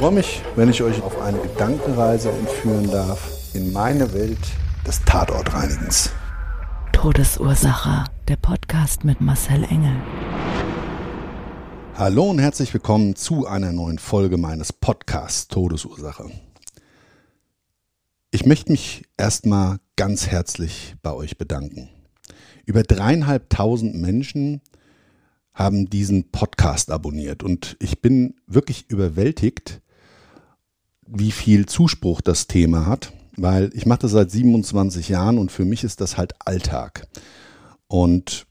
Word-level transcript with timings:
Ich 0.00 0.02
freue 0.02 0.14
mich, 0.14 0.40
wenn 0.56 0.70
ich 0.70 0.82
euch 0.82 1.02
auf 1.02 1.20
eine 1.20 1.38
Gedankenreise 1.40 2.30
entführen 2.30 2.90
darf 2.90 3.52
in 3.52 3.70
meine 3.70 4.14
Welt 4.14 4.38
des 4.86 5.04
Tatortreinigens. 5.04 6.08
Todesursache. 6.90 8.04
Der 8.26 8.36
Podcast 8.36 9.04
mit 9.04 9.20
Marcel 9.20 9.62
Engel. 9.64 9.94
Hallo 11.96 12.30
und 12.30 12.38
herzlich 12.38 12.72
willkommen 12.72 13.14
zu 13.14 13.46
einer 13.46 13.72
neuen 13.72 13.98
Folge 13.98 14.38
meines 14.38 14.72
Podcasts 14.72 15.48
Todesursache. 15.48 16.30
Ich 18.30 18.46
möchte 18.46 18.72
mich 18.72 19.02
erstmal 19.18 19.80
ganz 19.96 20.28
herzlich 20.28 20.94
bei 21.02 21.12
euch 21.12 21.36
bedanken. 21.36 21.90
Über 22.64 22.84
dreieinhalbtausend 22.84 23.96
Menschen 23.96 24.62
haben 25.52 25.90
diesen 25.90 26.30
Podcast 26.30 26.90
abonniert 26.90 27.42
und 27.42 27.76
ich 27.80 28.00
bin 28.00 28.36
wirklich 28.46 28.88
überwältigt, 28.88 29.82
wie 31.12 31.32
viel 31.32 31.66
Zuspruch 31.66 32.20
das 32.20 32.46
Thema 32.46 32.86
hat, 32.86 33.12
weil 33.36 33.70
ich 33.74 33.86
mache 33.86 34.00
das 34.00 34.12
seit 34.12 34.30
27 34.30 35.08
Jahren 35.08 35.38
und 35.38 35.50
für 35.50 35.64
mich 35.64 35.84
ist 35.84 36.00
das 36.00 36.16
halt 36.16 36.34
Alltag. 36.44 37.06
Und 37.88 38.46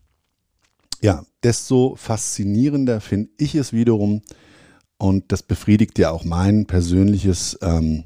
ja, 1.02 1.24
desto 1.44 1.96
faszinierender 1.96 3.00
finde 3.02 3.30
ich 3.38 3.56
es 3.56 3.72
wiederum 3.72 4.22
und 4.98 5.32
das 5.32 5.44
befriedigt 5.44 5.98
ja 5.98 6.12
auch 6.12 6.26
mein 6.26 6.66
persönliches 6.66 7.58
ähm, 7.62 8.06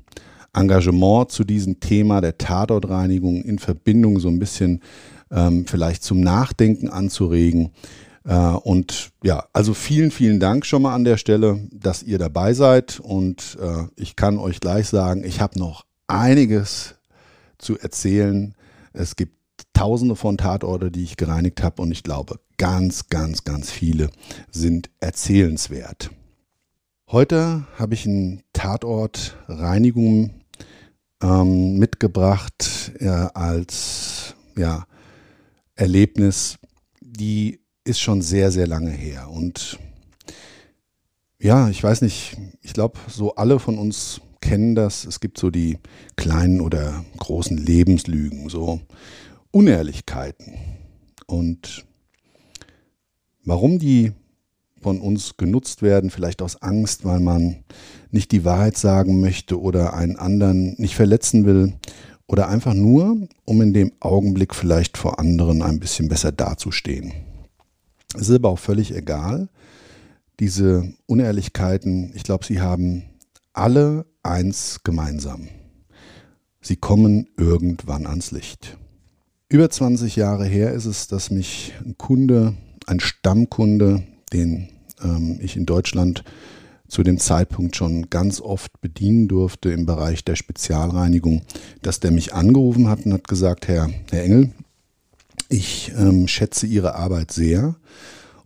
Engagement 0.54 1.32
zu 1.32 1.44
diesem 1.44 1.80
Thema 1.80 2.22
der 2.22 2.38
Tatortreinigung 2.38 3.42
in 3.44 3.58
Verbindung 3.58 4.20
so 4.20 4.30
ein 4.30 4.38
bisschen 4.38 4.82
ähm, 5.32 5.66
vielleicht 5.66 6.04
zum 6.04 6.22
Nachdenken 6.22 6.90
anzuregen. 6.90 7.72
Äh, 8.26 8.36
und 8.36 9.12
ja, 9.24 9.46
also 9.54 9.74
vielen, 9.74 10.12
vielen 10.12 10.40
Dank 10.40 10.66
schon 10.66 10.82
mal 10.82 10.94
an 10.94 11.04
der 11.04 11.18
Stelle, 11.18 11.68
dass 11.72 12.04
ihr 12.04 12.18
dabei 12.18 12.54
seid. 12.54 13.00
Und 13.00 13.58
äh, 13.62 13.86
ich 13.96 14.16
kann 14.16 14.38
euch 14.38 14.60
gleich 14.60 14.88
sagen, 14.88 15.24
ich 15.24 15.42
habe 15.42 15.60
noch 15.60 15.86
einiges 16.08 16.96
zu 17.58 17.78
erzählen. 17.78 18.56
Es 18.94 19.16
gibt 19.16 19.38
tausende 19.74 20.16
von 20.16 20.38
Tatorte, 20.38 20.92
die 20.92 21.04
ich 21.04 21.18
gereinigt 21.18 21.64
habe 21.64 21.82
und 21.82 21.92
ich 21.92 22.04
glaube, 22.04 22.40
ganz, 22.58 23.10
ganz, 23.10 23.44
ganz 23.44 23.72
viele 23.72 24.10
sind 24.52 24.90
erzählenswert. 25.00 26.12
Heute 27.12 27.66
habe 27.78 27.94
ich 27.94 28.06
einen 28.06 28.44
Tatort 28.54 29.36
Reinigung 29.48 30.42
ähm, 31.22 31.78
mitgebracht 31.78 32.92
äh, 33.00 33.08
als 33.08 34.36
ja, 34.56 34.86
Erlebnis, 35.76 36.58
die 37.02 37.60
ist 37.84 38.00
schon 38.00 38.22
sehr, 38.22 38.52
sehr 38.52 38.68
lange 38.68 38.92
her. 38.92 39.30
Und 39.30 39.80
ja, 41.40 41.70
ich 41.70 41.84
weiß 41.84 42.02
nicht, 42.02 42.38
ich 42.62 42.74
glaube, 42.74 42.98
so 43.08 43.36
alle 43.36 43.60
von 43.60 43.78
uns 43.78 44.22
kennen 44.42 44.76
das. 44.76 45.06
Es 45.06 45.20
gibt 45.20 45.38
so 45.38 45.50
die 45.50 45.80
kleinen 46.16 46.62
oder 46.62 47.04
großen 47.18 47.58
Lebenslügen, 47.58 48.50
so 48.50 48.82
Unehrlichkeiten. 49.52 50.54
Und 51.28 51.86
warum 53.44 53.80
die 53.80 54.12
von 54.82 55.00
uns 55.00 55.38
genutzt 55.38 55.82
werden, 55.82 56.10
vielleicht 56.10 56.42
aus 56.42 56.62
Angst, 56.62 57.06
weil 57.06 57.20
man 57.20 57.64
nicht 58.12 58.32
die 58.32 58.44
Wahrheit 58.44 58.78
sagen 58.78 59.22
möchte 59.22 59.60
oder 59.60 59.94
einen 59.94 60.18
anderen 60.18 60.76
nicht 60.78 60.96
verletzen 60.96 61.46
will 61.46 61.74
oder 62.28 62.50
einfach 62.50 62.74
nur, 62.74 63.28
um 63.46 63.62
in 63.62 63.74
dem 63.74 63.94
Augenblick 64.02 64.54
vielleicht 64.54 64.98
vor 64.98 65.20
anderen 65.20 65.62
ein 65.62 65.80
bisschen 65.80 66.10
besser 66.10 66.32
dazustehen. 66.32 67.14
Es 68.16 68.30
ist 68.30 68.36
aber 68.36 68.50
auch 68.50 68.60
völlig 68.60 68.96
egal. 68.96 69.50
Diese 70.40 70.94
Unehrlichkeiten, 71.06 72.12
ich 72.16 72.24
glaube, 72.24 72.46
sie 72.46 72.62
haben 72.62 73.04
alle 73.54 74.06
eins 74.24 74.82
gemeinsam. 74.84 75.48
Sie 76.62 76.76
kommen 76.76 77.28
irgendwann 77.38 78.08
ans 78.08 78.32
Licht. 78.32 78.78
Über 79.50 79.70
20 79.70 80.16
Jahre 80.16 80.46
her 80.46 80.74
ist 80.74 80.86
es, 80.86 81.08
dass 81.08 81.30
mich 81.30 81.74
ein 81.86 81.98
Kunde, 81.98 82.56
ein 82.88 83.00
Stammkunde, 83.00 84.04
den 84.32 84.70
ähm, 85.04 85.38
ich 85.42 85.56
in 85.58 85.66
Deutschland 85.66 86.24
zu 86.88 87.04
dem 87.04 87.18
Zeitpunkt 87.18 87.76
schon 87.76 88.10
ganz 88.10 88.40
oft 88.40 88.80
bedienen 88.82 89.28
durfte 89.28 89.72
im 89.72 89.86
Bereich 89.86 90.24
der 90.24 90.36
Spezialreinigung, 90.36 91.42
dass 91.82 92.00
der 92.00 92.12
mich 92.12 92.34
angerufen 92.34 92.88
hat 92.88 93.06
und 93.06 93.14
hat 93.14 93.28
gesagt, 93.28 93.68
Herr, 93.68 93.90
Herr 94.12 94.24
Engel, 94.24 94.52
ich 95.54 95.92
ähm, 95.96 96.28
schätze 96.28 96.66
Ihre 96.66 96.96
Arbeit 96.96 97.32
sehr 97.32 97.76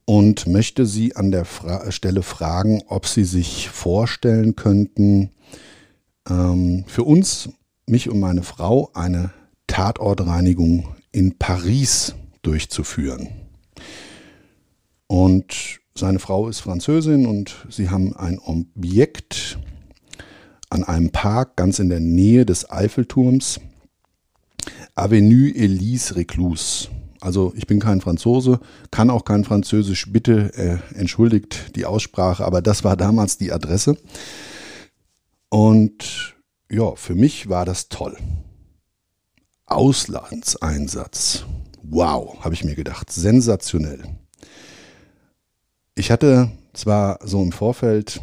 und 0.03 0.45
möchte 0.45 0.85
Sie 0.85 1.15
an 1.15 1.31
der 1.31 1.45
Fra 1.45 1.89
Stelle 1.89 2.21
fragen, 2.21 2.83
ob 2.87 3.07
Sie 3.07 3.23
sich 3.23 3.69
vorstellen 3.69 4.57
könnten, 4.57 5.29
ähm, 6.29 6.83
für 6.85 7.03
uns, 7.03 7.49
mich 7.85 8.09
und 8.09 8.19
meine 8.19 8.43
Frau, 8.43 8.91
eine 8.93 9.31
Tatortreinigung 9.67 10.95
in 11.13 11.37
Paris 11.37 12.13
durchzuführen. 12.41 13.29
Und 15.07 15.79
seine 15.95 16.19
Frau 16.19 16.49
ist 16.49 16.59
Französin 16.59 17.25
und 17.25 17.65
sie 17.69 17.89
haben 17.89 18.13
ein 18.17 18.37
Objekt 18.39 19.57
an 20.69 20.83
einem 20.83 21.11
Park 21.11 21.55
ganz 21.55 21.79
in 21.79 21.87
der 21.87 22.01
Nähe 22.01 22.45
des 22.45 22.69
Eiffelturms, 22.69 23.61
Avenue 24.95 25.55
Elise 25.55 26.17
Reclus. 26.17 26.89
Also 27.19 27.53
ich 27.55 27.67
bin 27.67 27.79
kein 27.79 28.01
Franzose, 28.01 28.59
kann 28.91 29.09
auch 29.09 29.25
kein 29.25 29.43
Französisch, 29.43 30.11
bitte 30.11 30.53
äh, 30.55 30.77
entschuldigt 30.97 31.75
die 31.75 31.85
Aussprache, 31.85 32.45
aber 32.45 32.61
das 32.61 32.83
war 32.83 32.95
damals 32.95 33.37
die 33.37 33.51
Adresse. 33.51 33.97
Und 35.49 36.35
ja, 36.69 36.95
für 36.95 37.15
mich 37.15 37.49
war 37.49 37.65
das 37.65 37.89
toll. 37.89 38.17
Auslandseinsatz. 39.65 41.45
Wow, 41.83 42.43
habe 42.43 42.53
ich 42.53 42.63
mir 42.63 42.75
gedacht, 42.75 43.11
sensationell. 43.11 44.03
Ich 45.95 46.11
hatte 46.11 46.51
zwar 46.73 47.19
so 47.23 47.41
im 47.41 47.51
Vorfeld 47.51 48.21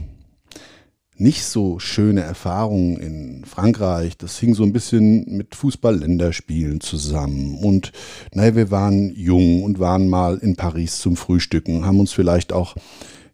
nicht 1.16 1.44
so 1.44 1.78
schöne 1.78 2.22
Erfahrungen 2.22 2.96
in 2.98 3.44
Frankreich. 3.44 4.16
Das 4.16 4.38
hing 4.38 4.54
so 4.54 4.64
ein 4.64 4.72
bisschen 4.72 5.36
mit 5.36 5.54
Fußball-Länderspielen 5.54 6.80
zusammen. 6.80 7.56
Und 7.58 7.92
naja, 8.32 8.56
wir 8.56 8.70
waren 8.70 9.14
jung 9.14 9.62
und 9.62 9.78
waren 9.78 10.08
mal 10.08 10.38
in 10.38 10.56
Paris 10.56 10.98
zum 10.98 11.16
Frühstücken, 11.16 11.86
haben 11.86 12.00
uns 12.00 12.12
vielleicht 12.12 12.52
auch, 12.52 12.74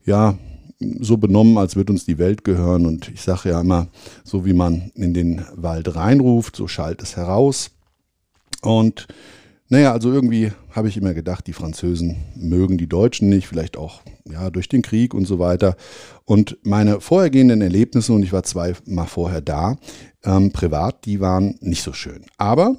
ja, 0.04 0.38
so 0.98 1.18
benommen, 1.18 1.58
als 1.58 1.76
würde 1.76 1.92
uns 1.92 2.06
die 2.06 2.18
Welt 2.18 2.42
gehören. 2.44 2.86
Und 2.86 3.08
ich 3.08 3.20
sage 3.22 3.50
ja 3.50 3.60
immer, 3.60 3.88
so 4.24 4.44
wie 4.44 4.54
man 4.54 4.90
in 4.94 5.14
den 5.14 5.44
Wald 5.54 5.94
reinruft, 5.94 6.56
so 6.56 6.68
schallt 6.68 7.02
es 7.02 7.16
heraus. 7.16 7.70
Und 8.62 9.06
naja, 9.68 9.92
also 9.92 10.12
irgendwie 10.12 10.52
habe 10.70 10.88
ich 10.88 10.96
immer 10.96 11.14
gedacht, 11.14 11.46
die 11.46 11.52
Französen 11.52 12.16
mögen 12.34 12.78
die 12.78 12.88
Deutschen 12.88 13.28
nicht, 13.28 13.46
vielleicht 13.46 13.76
auch 13.76 14.02
ja, 14.24 14.50
durch 14.50 14.68
den 14.68 14.82
Krieg 14.82 15.14
und 15.14 15.26
so 15.26 15.38
weiter. 15.38 15.76
Und 16.24 16.58
meine 16.62 17.00
vorhergehenden 17.00 17.62
Erlebnisse, 17.62 18.12
und 18.12 18.22
ich 18.22 18.32
war 18.32 18.42
zweimal 18.42 19.06
vorher 19.06 19.40
da, 19.40 19.76
ähm, 20.24 20.52
privat, 20.52 21.04
die 21.04 21.20
waren 21.20 21.56
nicht 21.60 21.82
so 21.82 21.92
schön. 21.92 22.24
Aber 22.38 22.76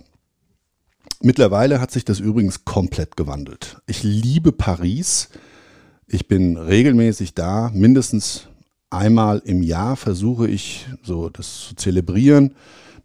mittlerweile 1.21 1.81
hat 1.81 1.91
sich 1.91 2.05
das 2.05 2.19
übrigens 2.19 2.65
komplett 2.65 3.17
gewandelt. 3.17 3.81
Ich 3.87 4.03
liebe 4.03 4.51
Paris. 4.51 5.29
Ich 6.07 6.27
bin 6.27 6.57
regelmäßig 6.57 7.35
da, 7.35 7.71
mindestens 7.73 8.47
einmal 8.89 9.41
im 9.45 9.63
Jahr 9.63 9.95
versuche 9.95 10.47
ich 10.47 10.85
so 11.03 11.29
das 11.29 11.67
zu 11.69 11.75
zelebrieren 11.75 12.53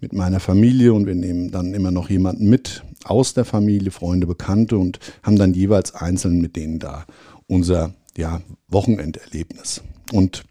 mit 0.01 0.13
meiner 0.13 0.41
Familie 0.41 0.93
und 0.93 1.07
wir 1.07 1.15
nehmen 1.15 1.51
dann 1.51 1.73
immer 1.73 1.91
noch 1.91 2.11
jemanden 2.11 2.49
mit 2.49 2.83
aus 3.05 3.35
der 3.35 3.45
Familie, 3.45 3.91
Freunde, 3.91 4.27
Bekannte 4.27 4.77
und 4.77 4.99
haben 5.23 5.37
dann 5.37 5.55
jeweils 5.55 5.95
einzeln 5.95 6.41
mit 6.41 6.57
denen 6.57 6.79
da 6.79 7.07
unser 7.47 7.95
ja, 8.17 8.41
Wochenenderlebnis. 8.69 9.83
Und 10.13 10.45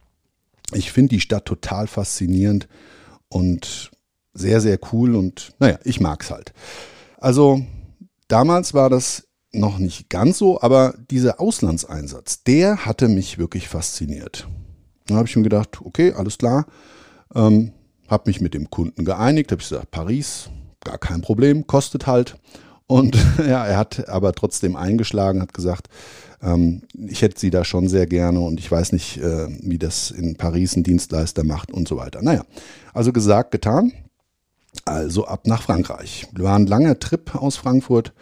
ich 0.74 0.92
finde 0.92 1.16
die 1.16 1.22
Stadt 1.22 1.46
total 1.46 1.88
faszinierend 1.88 2.68
und 3.30 3.92
sehr, 4.34 4.62
sehr 4.62 4.80
cool 4.92 5.16
und 5.16 5.54
naja, 5.60 5.80
ich 5.84 6.00
mag 6.00 6.24
es 6.24 6.32
halt. 6.32 6.54
Also 7.18 7.66
damals 8.28 8.74
war 8.74 8.90
das 8.90 9.28
noch 9.54 9.78
nicht 9.78 10.10
ganz 10.10 10.38
so, 10.38 10.62
aber 10.62 10.96
dieser 11.10 11.40
Auslandseinsatz, 11.40 12.44
der 12.44 12.86
hatte 12.86 13.08
mich 13.08 13.38
wirklich 13.38 13.70
fasziniert. 13.70 14.48
Dann 15.08 15.18
habe 15.18 15.28
ich 15.28 15.36
mir 15.36 15.44
gedacht, 15.44 15.80
okay, 15.82 16.12
alles 16.12 16.38
klar, 16.38 16.66
ähm, 17.34 17.72
habe 18.08 18.30
mich 18.30 18.42
mit 18.42 18.54
dem 18.54 18.70
Kunden 18.70 19.06
geeinigt, 19.06 19.52
habe 19.52 19.62
gesagt, 19.62 19.92
Paris, 19.92 20.50
gar 20.84 20.98
kein 20.98 21.22
Problem, 21.22 21.68
kostet 21.68 22.06
halt. 22.06 22.38
Und 22.88 23.16
ja, 23.38 23.66
er 23.66 23.78
hat 23.78 24.10
aber 24.10 24.34
trotzdem 24.34 24.76
eingeschlagen, 24.76 25.42
hat 25.42 25.54
gesagt, 25.54 25.88
ähm, 26.42 26.82
ich 26.94 27.22
hätte 27.22 27.40
sie 27.40 27.50
da 27.50 27.64
schon 27.64 27.88
sehr 27.88 28.08
gerne 28.08 28.40
und 28.40 28.60
ich 28.60 28.70
weiß 28.72 28.92
nicht, 28.92 29.18
äh, 29.18 29.48
wie 29.62 29.78
das 29.78 30.12
in 30.12 30.36
Paris 30.36 30.76
ein 30.76 30.84
Dienstleister 30.84 31.44
macht 31.44 31.72
und 31.72 31.88
so 31.88 31.98
weiter. 31.98 32.22
Naja, 32.22 32.46
also 32.94 33.12
gesagt, 33.12 33.52
getan. 33.52 33.94
Also 34.84 35.26
ab 35.26 35.48
nach 35.48 35.62
Frankreich. 35.62 36.28
War 36.34 36.56
ein 36.56 36.68
langer 36.68 37.00
Trip 37.00 37.34
aus 37.36 37.56
Frankfurt, 37.56 38.14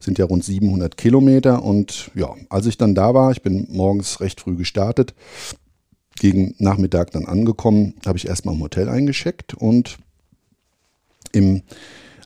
sind 0.00 0.18
ja 0.18 0.24
rund 0.24 0.42
700 0.42 0.96
Kilometer 0.96 1.62
und 1.62 2.10
ja, 2.14 2.34
als 2.48 2.66
ich 2.66 2.78
dann 2.78 2.94
da 2.94 3.14
war, 3.14 3.30
ich 3.30 3.42
bin 3.42 3.66
morgens 3.70 4.20
recht 4.20 4.40
früh 4.40 4.56
gestartet, 4.56 5.14
gegen 6.18 6.54
Nachmittag 6.58 7.10
dann 7.12 7.26
angekommen, 7.26 7.94
habe 8.06 8.18
ich 8.18 8.26
erstmal 8.26 8.54
im 8.54 8.62
Hotel 8.62 8.88
eingeschickt 8.88 9.54
und 9.54 9.98
im 11.32 11.62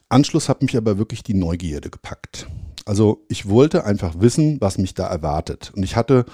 Anschluss 0.09 0.49
hat 0.49 0.61
mich 0.61 0.77
aber 0.77 0.97
wirklich 0.97 1.23
die 1.23 1.33
Neugierde 1.33 1.89
gepackt. 1.89 2.47
Also 2.85 3.23
ich 3.29 3.47
wollte 3.49 3.85
einfach 3.85 4.15
wissen, 4.19 4.59
was 4.59 4.77
mich 4.77 4.93
da 4.93 5.07
erwartet. 5.07 5.71
Und 5.75 5.83
ich 5.83 5.95
hatte 5.95 6.25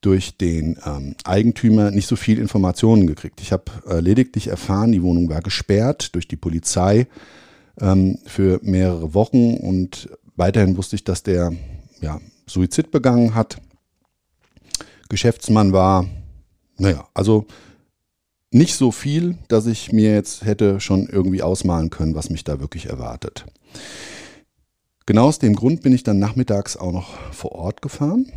durch 0.00 0.36
den 0.36 0.78
ähm, 0.86 1.16
Eigentümer 1.24 1.90
nicht 1.90 2.06
so 2.06 2.16
viel 2.16 2.38
Informationen 2.38 3.06
gekriegt. 3.06 3.40
Ich 3.40 3.52
habe 3.52 3.64
äh, 3.88 4.00
lediglich 4.00 4.48
erfahren, 4.48 4.92
die 4.92 5.02
Wohnung 5.02 5.28
war 5.28 5.42
gesperrt 5.42 6.14
durch 6.14 6.28
die 6.28 6.36
Polizei 6.36 7.08
ähm, 7.80 8.18
für 8.24 8.60
mehrere 8.62 9.14
Wochen 9.14 9.56
und 9.56 10.08
weiterhin 10.36 10.76
wusste 10.76 10.96
ich, 10.96 11.04
dass 11.04 11.24
der 11.24 11.52
ja, 12.00 12.20
Suizid 12.46 12.90
begangen 12.90 13.34
hat, 13.34 13.60
Geschäftsmann 15.08 15.72
war. 15.72 16.06
Naja, 16.76 17.08
also 17.14 17.46
nicht 18.50 18.76
so 18.76 18.92
viel, 18.92 19.36
dass 19.48 19.66
ich 19.66 19.92
mir 19.92 20.12
jetzt 20.14 20.44
hätte 20.44 20.80
schon 20.80 21.08
irgendwie 21.08 21.42
ausmalen 21.42 21.90
können, 21.90 22.14
was 22.14 22.30
mich 22.30 22.44
da 22.44 22.60
wirklich 22.60 22.86
erwartet. 22.86 23.44
Genau 25.08 25.28
aus 25.28 25.38
dem 25.38 25.56
Grund 25.56 25.80
bin 25.80 25.94
ich 25.94 26.02
dann 26.02 26.18
nachmittags 26.18 26.76
auch 26.76 26.92
noch 26.92 27.32
vor 27.32 27.52
Ort 27.52 27.80
gefahren 27.80 28.30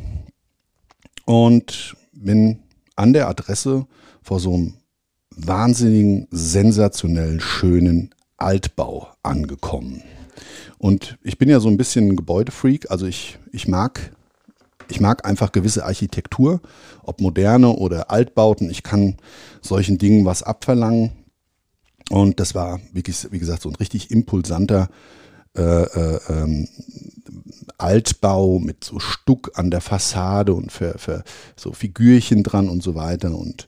und 1.25 1.97
bin 2.13 2.59
an 2.95 3.11
der 3.11 3.27
Adresse 3.27 3.87
vor 4.23 4.39
so 4.39 4.53
einem 4.53 4.75
wahnsinnigen, 5.35 6.29
sensationell 6.31 7.41
schönen 7.41 8.15
Altbau 8.37 9.09
angekommen. 9.21 10.01
Und 10.77 11.17
ich 11.23 11.37
bin 11.37 11.49
ja 11.49 11.59
so 11.59 11.67
ein 11.67 11.75
bisschen 11.75 12.07
ein 12.07 12.15
Gebäudefreak, 12.15 12.89
also 12.89 13.05
ich, 13.05 13.37
ich 13.51 13.67
mag 13.67 14.15
ich 14.87 15.01
mag 15.01 15.25
einfach 15.25 15.51
gewisse 15.51 15.85
Architektur, 15.85 16.61
ob 17.03 17.19
moderne 17.19 17.75
oder 17.75 18.11
Altbauten. 18.11 18.69
Ich 18.69 18.81
kann 18.81 19.17
solchen 19.61 19.97
Dingen 19.97 20.23
was 20.23 20.41
abverlangen. 20.41 21.11
Und 22.09 22.39
das 22.39 22.55
war, 22.55 22.79
wie, 22.93 23.03
wie 23.03 23.39
gesagt, 23.39 23.61
so 23.61 23.69
ein 23.69 23.75
richtig 23.75 24.09
impulsanter 24.09 24.87
äh, 25.57 25.61
äh, 25.61 26.19
ähm, 26.29 26.67
Altbau 27.77 28.59
mit 28.59 28.83
so 28.83 28.99
Stuck 28.99 29.51
an 29.55 29.71
der 29.71 29.81
Fassade 29.81 30.53
und 30.53 30.71
für, 30.71 30.97
für 30.97 31.23
so 31.55 31.73
Figürchen 31.73 32.43
dran 32.43 32.69
und 32.69 32.83
so 32.83 32.95
weiter. 32.95 33.35
Und 33.35 33.67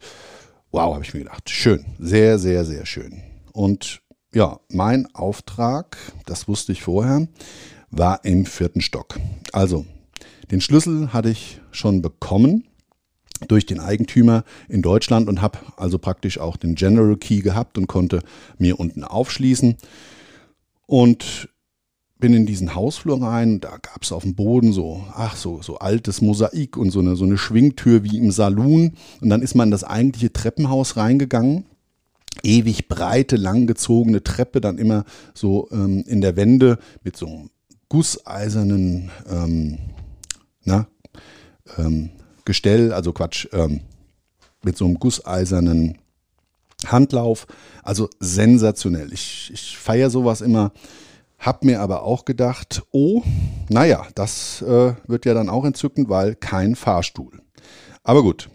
wow, 0.71 0.93
habe 0.93 1.03
ich 1.03 1.13
mir 1.13 1.21
gedacht, 1.21 1.49
schön, 1.49 1.85
sehr, 1.99 2.39
sehr, 2.39 2.63
sehr 2.65 2.85
schön. 2.85 3.21
Und 3.51 4.01
ja, 4.33 4.59
mein 4.69 5.13
Auftrag, 5.13 5.97
das 6.25 6.47
wusste 6.47 6.71
ich 6.71 6.83
vorher, 6.83 7.27
war 7.91 8.23
im 8.23 8.45
vierten 8.45 8.81
Stock. 8.81 9.19
Also, 9.51 9.85
den 10.51 10.61
Schlüssel 10.61 11.13
hatte 11.13 11.29
ich 11.29 11.59
schon 11.71 12.01
bekommen 12.01 12.65
durch 13.47 13.65
den 13.65 13.79
Eigentümer 13.79 14.43
in 14.69 14.81
Deutschland 14.81 15.27
und 15.27 15.41
habe 15.41 15.59
also 15.77 15.97
praktisch 15.97 16.37
auch 16.37 16.57
den 16.57 16.75
General 16.75 17.17
Key 17.17 17.41
gehabt 17.41 17.77
und 17.77 17.87
konnte 17.87 18.21
mir 18.57 18.79
unten 18.79 19.03
aufschließen. 19.03 19.77
Und 20.85 21.49
bin 22.23 22.33
in 22.33 22.45
diesen 22.45 22.73
Hausflur 22.73 23.21
rein, 23.21 23.59
da 23.59 23.71
gab 23.71 24.01
es 24.01 24.13
auf 24.13 24.23
dem 24.23 24.33
Boden 24.33 24.71
so, 24.71 25.03
ach 25.13 25.35
so, 25.35 25.61
so 25.61 25.79
altes 25.79 26.21
Mosaik 26.21 26.77
und 26.77 26.89
so 26.89 26.99
eine, 26.99 27.17
so 27.17 27.25
eine 27.25 27.37
Schwingtür 27.37 28.05
wie 28.05 28.17
im 28.17 28.31
Saloon. 28.31 28.93
Und 29.19 29.27
dann 29.27 29.41
ist 29.41 29.55
man 29.55 29.67
in 29.67 29.71
das 29.71 29.83
eigentliche 29.83 30.31
Treppenhaus 30.31 30.95
reingegangen. 30.95 31.65
Ewig 32.41 32.87
breite, 32.87 33.35
langgezogene 33.35 34.23
Treppe, 34.23 34.61
dann 34.61 34.77
immer 34.77 35.03
so 35.33 35.67
ähm, 35.73 36.05
in 36.07 36.21
der 36.21 36.37
Wände 36.37 36.79
mit 37.03 37.17
so 37.17 37.27
einem 37.27 37.49
gusseisernen 37.89 39.11
ähm, 39.29 39.79
na, 40.63 40.87
ähm, 41.77 42.11
Gestell, 42.45 42.93
also 42.93 43.11
Quatsch, 43.11 43.49
ähm, 43.51 43.81
mit 44.63 44.77
so 44.77 44.85
einem 44.85 44.97
gusseisernen 44.97 45.97
Handlauf. 46.85 47.47
Also 47.83 48.09
sensationell. 48.21 49.11
Ich, 49.11 49.51
ich 49.53 49.77
feiere 49.77 50.09
sowas 50.09 50.39
immer. 50.39 50.71
Hab 51.43 51.65
mir 51.65 51.81
aber 51.81 52.03
auch 52.03 52.23
gedacht, 52.23 52.83
oh, 52.91 53.21
naja, 53.69 54.07
das 54.15 54.61
äh, 54.61 54.93
wird 55.07 55.25
ja 55.25 55.33
dann 55.33 55.49
auch 55.49 55.65
entzückend, 55.65 56.07
weil 56.07 56.35
kein 56.35 56.77
Fahrstuhl. 56.77 57.41
Aber 58.01 58.23
gut, 58.23 58.49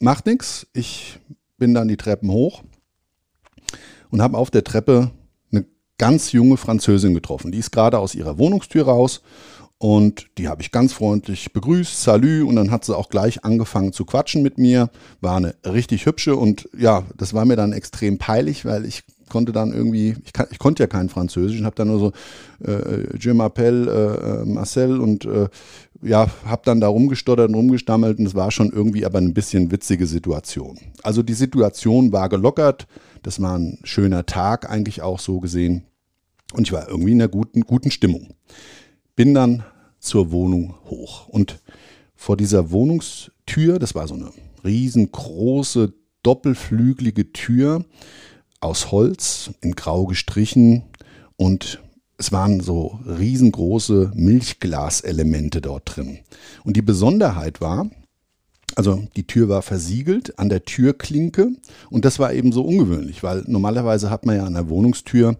macht 0.00 0.26
nichts. 0.26 0.66
Ich 0.72 1.20
bin 1.58 1.74
dann 1.74 1.86
die 1.86 1.96
Treppen 1.96 2.32
hoch 2.32 2.64
und 4.10 4.20
habe 4.20 4.36
auf 4.36 4.50
der 4.50 4.64
Treppe 4.64 5.12
eine 5.52 5.64
ganz 5.96 6.32
junge 6.32 6.56
Französin 6.56 7.14
getroffen. 7.14 7.52
Die 7.52 7.58
ist 7.58 7.70
gerade 7.70 8.00
aus 8.00 8.16
ihrer 8.16 8.36
Wohnungstür 8.36 8.86
raus 8.86 9.22
und 9.78 10.26
die 10.38 10.48
habe 10.48 10.60
ich 10.60 10.72
ganz 10.72 10.92
freundlich 10.92 11.52
begrüßt, 11.52 12.02
salü, 12.02 12.42
und 12.42 12.56
dann 12.56 12.72
hat 12.72 12.84
sie 12.84 12.96
auch 12.96 13.10
gleich 13.10 13.44
angefangen 13.44 13.92
zu 13.92 14.04
quatschen 14.04 14.42
mit 14.42 14.58
mir. 14.58 14.90
War 15.20 15.36
eine 15.36 15.54
richtig 15.64 16.04
hübsche 16.04 16.34
und 16.34 16.68
ja, 16.76 17.04
das 17.16 17.32
war 17.32 17.44
mir 17.44 17.54
dann 17.54 17.72
extrem 17.72 18.18
peinlich, 18.18 18.64
weil 18.64 18.84
ich 18.84 19.04
konnte 19.28 19.52
dann 19.52 19.72
irgendwie, 19.72 20.16
ich, 20.24 20.32
kann, 20.32 20.46
ich 20.50 20.58
konnte 20.58 20.82
ja 20.82 20.86
kein 20.86 21.08
Französisch 21.08 21.58
und 21.58 21.66
habe 21.66 21.76
dann 21.76 21.88
nur 21.88 21.98
so 21.98 22.12
äh, 22.64 23.16
Je 23.18 23.32
m'appelle 23.32 24.42
äh, 24.42 24.44
Marcel 24.44 25.00
und 25.00 25.24
äh, 25.24 25.48
ja, 26.02 26.28
habe 26.44 26.62
dann 26.64 26.80
da 26.80 26.88
rumgestottert 26.88 27.48
und 27.48 27.54
rumgestammelt 27.54 28.18
und 28.18 28.26
es 28.26 28.34
war 28.34 28.50
schon 28.50 28.70
irgendwie 28.72 29.04
aber 29.04 29.18
ein 29.18 29.34
bisschen 29.34 29.70
witzige 29.70 30.06
Situation. 30.06 30.78
Also 31.02 31.22
die 31.22 31.34
Situation 31.34 32.12
war 32.12 32.28
gelockert, 32.28 32.86
das 33.22 33.40
war 33.40 33.58
ein 33.58 33.78
schöner 33.82 34.26
Tag 34.26 34.70
eigentlich 34.70 35.02
auch 35.02 35.18
so 35.18 35.40
gesehen 35.40 35.84
und 36.52 36.66
ich 36.66 36.72
war 36.72 36.88
irgendwie 36.88 37.12
in 37.12 37.20
einer 37.20 37.28
guten, 37.28 37.62
guten 37.62 37.90
Stimmung. 37.90 38.34
Bin 39.16 39.34
dann 39.34 39.64
zur 39.98 40.30
Wohnung 40.30 40.74
hoch 40.84 41.28
und 41.28 41.58
vor 42.14 42.36
dieser 42.36 42.70
Wohnungstür, 42.70 43.78
das 43.78 43.94
war 43.94 44.08
so 44.08 44.14
eine 44.14 44.30
riesengroße 44.64 45.92
doppelflügelige 46.22 47.32
Tür, 47.32 47.84
aus 48.60 48.90
Holz 48.90 49.50
in 49.60 49.72
grau 49.72 50.06
gestrichen 50.06 50.84
und 51.36 51.80
es 52.18 52.32
waren 52.32 52.60
so 52.60 52.98
riesengroße 53.06 54.12
Milchglaselemente 54.14 55.60
dort 55.60 55.96
drin. 55.96 56.18
Und 56.64 56.76
die 56.76 56.82
Besonderheit 56.82 57.60
war, 57.60 57.88
also 58.74 59.06
die 59.16 59.26
Tür 59.26 59.48
war 59.48 59.62
versiegelt 59.62 60.38
an 60.38 60.48
der 60.48 60.64
Türklinke 60.64 61.50
und 61.90 62.04
das 62.04 62.18
war 62.18 62.32
eben 62.32 62.52
so 62.52 62.62
ungewöhnlich, 62.62 63.22
weil 63.22 63.44
normalerweise 63.46 64.10
hat 64.10 64.26
man 64.26 64.36
ja 64.36 64.44
an 64.44 64.54
der 64.54 64.68
Wohnungstür 64.68 65.36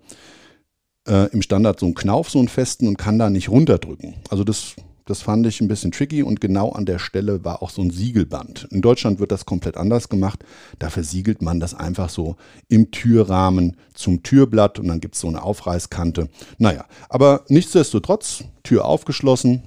äh, 1.09 1.31
im 1.33 1.43
Standard 1.43 1.81
so 1.81 1.87
einen 1.87 1.95
Knauf, 1.95 2.31
so 2.31 2.39
einen 2.39 2.49
festen 2.49 2.87
und 2.87 2.97
kann 2.97 3.19
da 3.19 3.29
nicht 3.29 3.49
runterdrücken. 3.49 4.15
Also 4.31 4.45
das 4.45 4.77
das 5.09 5.23
fand 5.23 5.47
ich 5.47 5.63
ein 5.63 5.69
bisschen 5.69 5.91
tricky 5.91 6.23
und 6.23 6.41
genau 6.41 6.71
an 6.73 6.85
der 6.85 6.99
Stelle 6.99 7.43
war 7.43 7.63
auch 7.63 7.71
so 7.71 7.81
ein 7.81 7.91
Siegelband. 7.91 8.69
In 8.71 8.83
Deutschland 8.83 9.21
wird 9.21 9.33
das 9.33 9.47
komplett 9.47 9.79
anders 9.79 10.11
gemacht. 10.11 10.45
Da 10.79 10.91
versiegelt 10.91 11.41
man 11.41 11.61
das 11.61 11.73
einfach 11.73 12.11
so 12.11 12.37
im 12.69 12.91
Türrahmen 12.91 13.79
zum 13.95 14.23
Türblatt 14.23 14.79
und 14.79 14.89
dann 14.89 15.01
gibt 15.01 15.15
es 15.15 15.23
so 15.23 15.29
eine 15.29 15.43
Aufreißkante. 15.43 16.29
Naja, 16.59 16.85
aber 17.09 17.45
nichtsdestotrotz, 17.49 18.45
Tür 18.63 18.85
aufgeschlossen, 18.85 19.63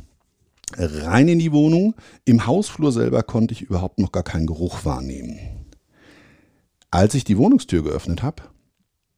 rein 0.78 1.28
in 1.28 1.40
die 1.40 1.52
Wohnung. 1.52 1.96
Im 2.24 2.46
Hausflur 2.46 2.92
selber 2.92 3.24
konnte 3.24 3.56
ich 3.56 3.64
überhaupt 3.64 3.98
noch 3.98 4.12
gar 4.12 4.24
keinen 4.24 4.46
Geruch 4.46 4.86
wahrnehmen. 4.86 5.40
Als 6.92 7.16
ich 7.16 7.24
die 7.24 7.38
Wohnungstür 7.38 7.84
geöffnet 7.84 8.22
habe, 8.22 8.44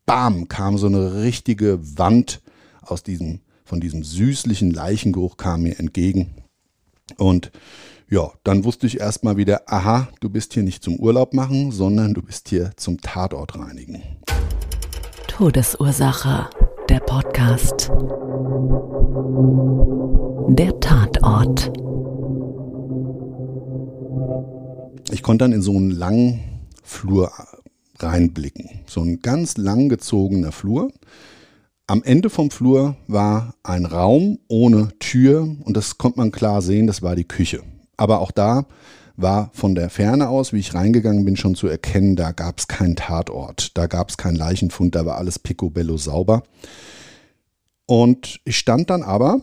bam, 0.06 0.48
kam 0.48 0.78
so 0.78 0.88
eine 0.88 1.22
richtige 1.22 1.80
Wand 1.98 2.42
aus 2.82 3.04
diesem 3.04 3.42
von 3.74 3.82
diesem 3.82 4.04
süßlichen 4.04 4.70
Leichengeruch 4.70 5.36
kam 5.36 5.64
mir 5.64 5.80
entgegen. 5.80 6.36
Und 7.18 7.52
Ja, 8.08 8.30
dann 8.44 8.66
wusste 8.66 8.86
ich 8.86 9.00
erstmal 9.00 9.36
wieder, 9.36 9.62
aha, 9.66 10.10
du 10.20 10.30
bist 10.30 10.54
hier 10.54 10.62
nicht 10.62 10.84
zum 10.84 10.98
Urlaub 10.98 11.34
machen, 11.34 11.72
sondern 11.72 12.14
du 12.14 12.22
bist 12.22 12.50
hier 12.50 12.70
zum 12.78 13.02
Tatort 13.02 13.58
reinigen. 13.58 14.04
Todesursache, 15.28 16.52
der 16.88 17.00
Podcast. 17.00 17.90
Der 20.50 20.80
Tatort. 20.80 21.72
Ich 25.10 25.24
konnte 25.24 25.46
dann 25.46 25.52
in 25.52 25.64
so 25.64 25.76
einen 25.76 25.90
langen 25.90 26.42
Flur 26.84 27.32
reinblicken. 27.98 28.70
So 28.86 29.02
ein 29.02 29.22
ganz 29.24 29.58
lang 29.58 29.90
gezogener 29.90 30.52
Flur. 30.52 30.92
Am 31.94 32.02
Ende 32.02 32.32
vom 32.32 32.50
Flur 32.50 32.98
war 33.06 33.54
ein 33.62 33.86
Raum 33.86 34.40
ohne 34.48 34.98
Tür 34.98 35.56
und 35.64 35.78
das 35.78 36.00
konnte 36.00 36.18
man 36.18 36.32
klar 36.32 36.64
sehen, 36.64 36.88
das 36.88 37.04
war 37.04 37.16
die 37.16 37.28
Küche. 37.28 37.62
Aber 37.98 38.20
auch 38.20 38.32
da 38.32 38.66
war 39.16 39.52
von 39.54 39.76
der 39.76 39.92
Ferne 39.92 40.28
aus, 40.28 40.54
wie 40.54 40.60
ich 40.60 40.74
reingegangen 40.74 41.24
bin, 41.24 41.38
schon 41.38 41.54
zu 41.54 41.68
erkennen, 41.68 42.16
da 42.16 42.32
gab 42.32 42.58
es 42.58 42.68
keinen 42.68 42.96
Tatort, 42.96 43.78
da 43.78 43.86
gab 43.86 44.10
es 44.10 44.18
keinen 44.18 44.38
Leichenfund, 44.38 44.96
da 44.96 45.06
war 45.06 45.18
alles 45.18 45.38
picobello 45.38 45.98
sauber. 45.98 46.42
Und 47.86 48.40
ich 48.44 48.58
stand 48.58 48.90
dann 48.90 49.04
aber 49.04 49.42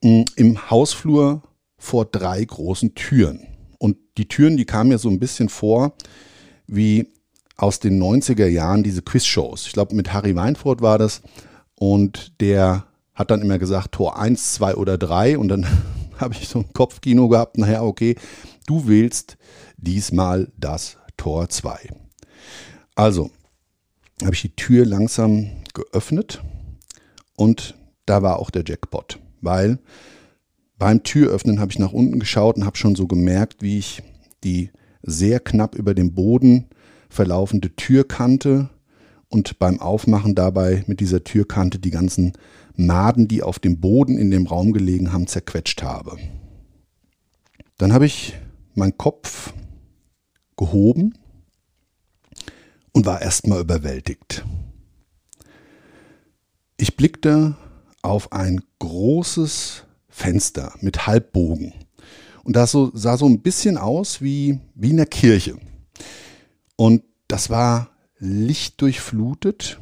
hm, 0.00 0.26
im 0.36 0.70
Hausflur 0.70 1.42
vor 1.76 2.04
drei 2.04 2.44
großen 2.44 2.94
Türen. 2.94 3.48
Und 3.78 3.96
die 4.16 4.28
Türen, 4.28 4.56
die 4.56 4.64
kamen 4.64 4.90
mir 4.90 4.98
so 4.98 5.08
ein 5.08 5.18
bisschen 5.18 5.48
vor 5.48 5.94
wie 6.68 7.08
aus 7.62 7.78
den 7.78 8.02
90er 8.02 8.48
Jahren 8.48 8.82
diese 8.82 9.02
Quizshows. 9.02 9.68
Ich 9.68 9.72
glaube, 9.72 9.94
mit 9.94 10.12
Harry 10.12 10.34
Weinfurt 10.34 10.82
war 10.82 10.98
das. 10.98 11.22
Und 11.76 12.40
der 12.40 12.86
hat 13.14 13.30
dann 13.30 13.40
immer 13.40 13.60
gesagt, 13.60 13.92
Tor 13.92 14.18
1, 14.18 14.54
2 14.54 14.74
oder 14.74 14.98
3. 14.98 15.38
Und 15.38 15.46
dann 15.46 15.66
habe 16.18 16.34
ich 16.34 16.48
so 16.48 16.58
ein 16.58 16.72
Kopfkino 16.72 17.28
gehabt. 17.28 17.58
Naja, 17.58 17.82
okay, 17.82 18.16
du 18.66 18.88
wählst 18.88 19.36
diesmal 19.76 20.50
das 20.58 20.98
Tor 21.16 21.48
2. 21.48 21.88
Also 22.96 23.30
habe 24.24 24.34
ich 24.34 24.42
die 24.42 24.56
Tür 24.56 24.84
langsam 24.84 25.50
geöffnet 25.72 26.42
und 27.36 27.76
da 28.06 28.22
war 28.22 28.40
auch 28.40 28.50
der 28.50 28.64
Jackpot, 28.66 29.18
weil 29.40 29.78
beim 30.78 31.02
Türöffnen 31.02 31.60
habe 31.60 31.70
ich 31.70 31.78
nach 31.78 31.92
unten 31.92 32.18
geschaut 32.18 32.56
und 32.56 32.66
habe 32.66 32.76
schon 32.76 32.96
so 32.96 33.06
gemerkt, 33.06 33.62
wie 33.62 33.78
ich 33.78 34.02
die 34.44 34.70
sehr 35.02 35.40
knapp 35.40 35.74
über 35.76 35.94
dem 35.94 36.14
Boden 36.14 36.68
verlaufende 37.12 37.76
Türkante 37.76 38.70
und 39.28 39.58
beim 39.58 39.80
Aufmachen 39.80 40.34
dabei 40.34 40.82
mit 40.86 41.00
dieser 41.00 41.24
Türkante 41.24 41.78
die 41.78 41.90
ganzen 41.90 42.32
Maden, 42.74 43.28
die 43.28 43.42
auf 43.42 43.58
dem 43.58 43.80
Boden 43.80 44.16
in 44.16 44.30
dem 44.30 44.46
Raum 44.46 44.72
gelegen 44.72 45.12
haben, 45.12 45.26
zerquetscht 45.26 45.82
habe. 45.82 46.16
Dann 47.76 47.92
habe 47.92 48.06
ich 48.06 48.34
meinen 48.74 48.96
Kopf 48.96 49.52
gehoben 50.56 51.14
und 52.92 53.04
war 53.04 53.20
erstmal 53.20 53.60
überwältigt. 53.60 54.44
Ich 56.78 56.96
blickte 56.96 57.56
auf 58.00 58.32
ein 58.32 58.62
großes 58.78 59.84
Fenster 60.08 60.74
mit 60.80 61.06
Halbbogen. 61.06 61.74
Und 62.42 62.56
das 62.56 62.72
so, 62.72 62.90
sah 62.94 63.16
so 63.16 63.26
ein 63.26 63.40
bisschen 63.40 63.76
aus 63.76 64.20
wie, 64.20 64.58
wie 64.74 64.90
in 64.90 64.96
der 64.96 65.06
Kirche. 65.06 65.58
Und 66.82 67.04
das 67.28 67.48
war 67.48 67.90
lichtdurchflutet 68.18 69.78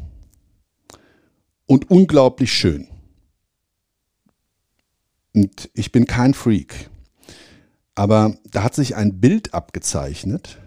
und 1.64 1.90
unglaublich 1.90 2.52
schön. 2.52 2.88
Und 5.35 5.71
ich 5.73 5.92
bin 5.92 6.04
kein 6.04 6.35
Freak. 6.35 6.90
Aber 7.95 8.37
da 8.50 8.64
hat 8.64 8.75
sich 8.75 8.97
ein 8.97 9.19
Bild 9.19 9.54
abgezeichnet. 9.54 10.59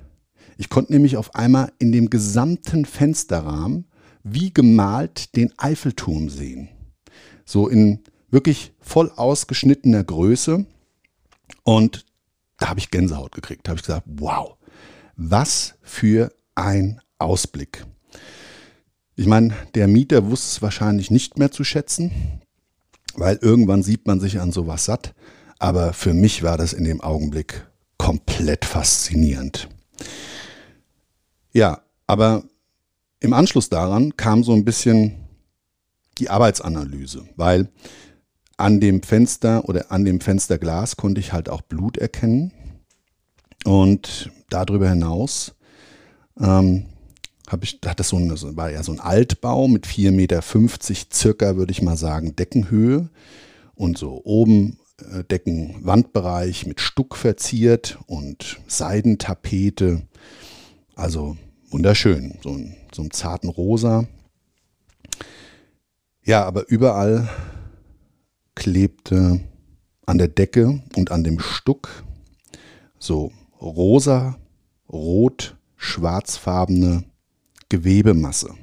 Ich 0.57 0.69
konnte 0.69 0.93
nämlich 0.93 1.17
auf 1.17 1.35
einmal 1.35 1.71
in 1.77 1.91
dem 1.91 2.09
gesamten 2.09 2.85
Fensterrahmen 2.85 3.85
wie 4.23 4.51
gemalt 4.51 5.35
den 5.35 5.53
Eiffelturm 5.59 6.29
sehen. 6.29 6.67
So 7.45 7.67
in 7.67 7.99
wirklich 8.31 8.73
voll 8.79 9.11
ausgeschnittener 9.15 10.03
Größe. 10.03 10.65
Und 11.61 12.07
da 12.57 12.69
habe 12.69 12.79
ich 12.79 12.89
Gänsehaut 12.89 13.33
gekriegt. 13.33 13.67
Da 13.67 13.69
habe 13.69 13.77
ich 13.79 13.85
gesagt, 13.85 14.07
wow, 14.07 14.57
was 15.15 15.75
für 15.81 16.33
ein 16.55 17.01
Ausblick. 17.17 17.85
Ich 19.15 19.27
meine, 19.27 19.53
der 19.75 19.87
Mieter 19.87 20.29
wusste 20.29 20.47
es 20.47 20.61
wahrscheinlich 20.61 21.11
nicht 21.11 21.37
mehr 21.37 21.51
zu 21.51 21.63
schätzen, 21.63 22.11
weil 23.15 23.37
irgendwann 23.41 23.83
sieht 23.83 24.07
man 24.07 24.19
sich 24.19 24.39
an 24.39 24.51
sowas 24.51 24.85
satt. 24.85 25.13
Aber 25.59 25.93
für 25.93 26.13
mich 26.13 26.43
war 26.43 26.57
das 26.57 26.73
in 26.73 26.83
dem 26.83 27.01
Augenblick 27.01 27.67
komplett 27.97 28.65
faszinierend. 28.65 29.69
Ja, 31.53 31.81
aber 32.07 32.43
im 33.19 33.33
Anschluss 33.33 33.69
daran 33.69 34.17
kam 34.17 34.43
so 34.43 34.53
ein 34.53 34.65
bisschen 34.65 35.15
die 36.17 36.29
Arbeitsanalyse, 36.29 37.23
weil 37.35 37.69
an 38.57 38.79
dem 38.79 39.01
Fenster 39.03 39.67
oder 39.69 39.91
an 39.91 40.05
dem 40.05 40.19
Fensterglas 40.19 40.97
konnte 40.97 41.21
ich 41.21 41.33
halt 41.33 41.49
auch 41.49 41.61
Blut 41.61 41.97
erkennen. 41.97 42.51
Und 43.65 44.31
darüber 44.49 44.89
hinaus 44.89 45.55
ähm, 46.39 46.85
habe 47.47 47.65
ich, 47.65 47.79
hat 47.85 47.99
das 47.99 48.09
so 48.09 48.17
ein, 48.17 48.29
war 48.57 48.71
ja 48.71 48.83
so 48.83 48.91
ein 48.91 48.99
Altbau 48.99 49.67
mit 49.67 49.85
4,50 49.87 50.11
Meter 50.11 50.41
circa, 51.13 51.55
würde 51.55 51.71
ich 51.71 51.81
mal 51.81 51.97
sagen, 51.97 52.35
Deckenhöhe. 52.35 53.09
Und 53.75 53.97
so 53.97 54.21
oben 54.23 54.79
äh, 55.11 55.23
Deckenwandbereich 55.23 56.65
mit 56.65 56.79
Stuck 56.79 57.15
verziert 57.15 57.97
und 58.07 58.59
Seidentapete. 58.67 60.03
Also 60.95 61.37
wunderschön, 61.69 62.37
so, 62.43 62.51
ein, 62.51 62.75
so 62.93 63.01
einem 63.01 63.11
zarten 63.11 63.49
Rosa. 63.49 64.07
Ja, 66.23 66.45
aber 66.45 66.69
überall 66.69 67.29
klebte 68.55 69.41
an 70.05 70.17
der 70.17 70.27
Decke 70.27 70.81
und 70.95 71.11
an 71.11 71.23
dem 71.23 71.39
Stuck 71.39 72.03
so 72.99 73.31
rosa, 73.63 74.37
rot, 74.91 75.55
schwarzfarbene 75.77 77.05
Gewebemasse. 77.69 78.53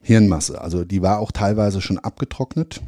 Hirnmasse. 0.00 0.60
Also 0.60 0.84
die 0.84 1.02
war 1.02 1.18
auch 1.18 1.32
teilweise 1.32 1.82
schon 1.82 1.98
abgetrocknet. 1.98 2.80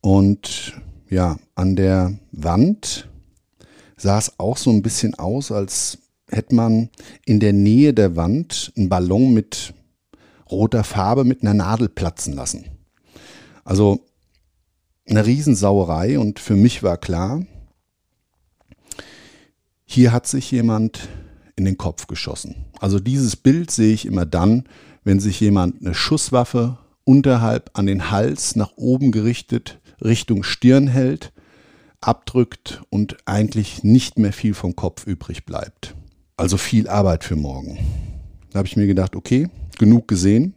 Und 0.00 0.74
ja, 1.08 1.38
an 1.54 1.76
der 1.76 2.18
Wand 2.32 3.08
sah 3.96 4.18
es 4.18 4.38
auch 4.38 4.56
so 4.56 4.70
ein 4.70 4.82
bisschen 4.82 5.14
aus, 5.14 5.52
als 5.52 5.98
hätte 6.28 6.54
man 6.54 6.90
in 7.24 7.40
der 7.40 7.52
Nähe 7.52 7.94
der 7.94 8.16
Wand 8.16 8.72
einen 8.76 8.88
Ballon 8.88 9.32
mit 9.32 9.74
roter 10.50 10.84
Farbe 10.84 11.24
mit 11.24 11.42
einer 11.42 11.54
Nadel 11.54 11.88
platzen 11.88 12.34
lassen. 12.34 12.66
Also 13.64 14.00
eine 15.08 15.24
Riesensauerei 15.24 16.18
und 16.18 16.40
für 16.40 16.56
mich 16.56 16.82
war 16.82 16.98
klar, 16.98 17.42
hier 19.92 20.12
hat 20.12 20.26
sich 20.26 20.50
jemand 20.50 21.08
in 21.54 21.64
den 21.64 21.76
Kopf 21.76 22.06
geschossen. 22.06 22.56
Also 22.80 22.98
dieses 22.98 23.36
Bild 23.36 23.70
sehe 23.70 23.92
ich 23.92 24.06
immer 24.06 24.24
dann, 24.24 24.64
wenn 25.04 25.20
sich 25.20 25.38
jemand 25.40 25.80
eine 25.80 25.94
Schusswaffe 25.94 26.78
unterhalb 27.04 27.70
an 27.74 27.86
den 27.86 28.10
Hals 28.10 28.56
nach 28.56 28.72
oben 28.76 29.12
gerichtet 29.12 29.80
Richtung 30.00 30.44
Stirn 30.44 30.88
hält, 30.88 31.32
abdrückt 32.00 32.82
und 32.90 33.18
eigentlich 33.26 33.84
nicht 33.84 34.18
mehr 34.18 34.32
viel 34.32 34.54
vom 34.54 34.74
Kopf 34.74 35.06
übrig 35.06 35.44
bleibt. 35.44 35.94
Also 36.36 36.56
viel 36.56 36.88
Arbeit 36.88 37.22
für 37.22 37.36
morgen. 37.36 37.78
Da 38.50 38.58
habe 38.58 38.68
ich 38.68 38.76
mir 38.76 38.86
gedacht, 38.86 39.14
okay, 39.14 39.48
genug 39.78 40.08
gesehen. 40.08 40.54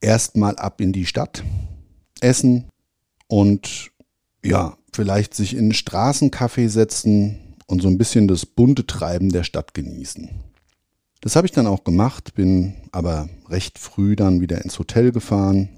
Erstmal 0.00 0.56
ab 0.56 0.80
in 0.80 0.92
die 0.92 1.06
Stadt, 1.06 1.44
essen 2.20 2.64
und 3.26 3.90
ja, 4.44 4.76
vielleicht 4.92 5.34
sich 5.34 5.54
in 5.54 5.60
einen 5.60 5.72
Straßencafé 5.72 6.68
setzen, 6.68 7.38
und 7.72 7.80
so 7.80 7.88
ein 7.88 7.96
bisschen 7.96 8.28
das 8.28 8.44
bunte 8.44 8.86
Treiben 8.86 9.30
der 9.32 9.44
Stadt 9.44 9.72
genießen. 9.72 10.28
Das 11.22 11.36
habe 11.36 11.46
ich 11.46 11.52
dann 11.52 11.66
auch 11.66 11.84
gemacht, 11.84 12.34
bin 12.34 12.74
aber 12.92 13.30
recht 13.48 13.78
früh 13.78 14.14
dann 14.14 14.42
wieder 14.42 14.62
ins 14.62 14.78
Hotel 14.78 15.10
gefahren, 15.10 15.70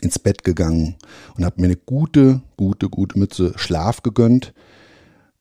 ins 0.00 0.18
Bett 0.18 0.42
gegangen 0.42 0.96
und 1.36 1.44
habe 1.44 1.60
mir 1.60 1.68
eine 1.68 1.76
gute, 1.76 2.42
gute, 2.56 2.88
gute 2.88 3.16
Mütze 3.16 3.52
Schlaf 3.54 4.02
gegönnt, 4.02 4.54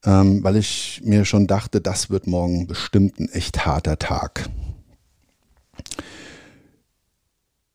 ähm, 0.06 0.44
weil 0.44 0.58
ich 0.58 1.02
mir 1.04 1.26
schon 1.26 1.48
dachte, 1.48 1.82
das 1.82 2.12
wird 2.12 2.28
morgen 2.28 2.68
bestimmt 2.68 3.20
ein 3.20 3.30
echt 3.30 3.66
harter 3.66 3.98
Tag. 3.98 4.50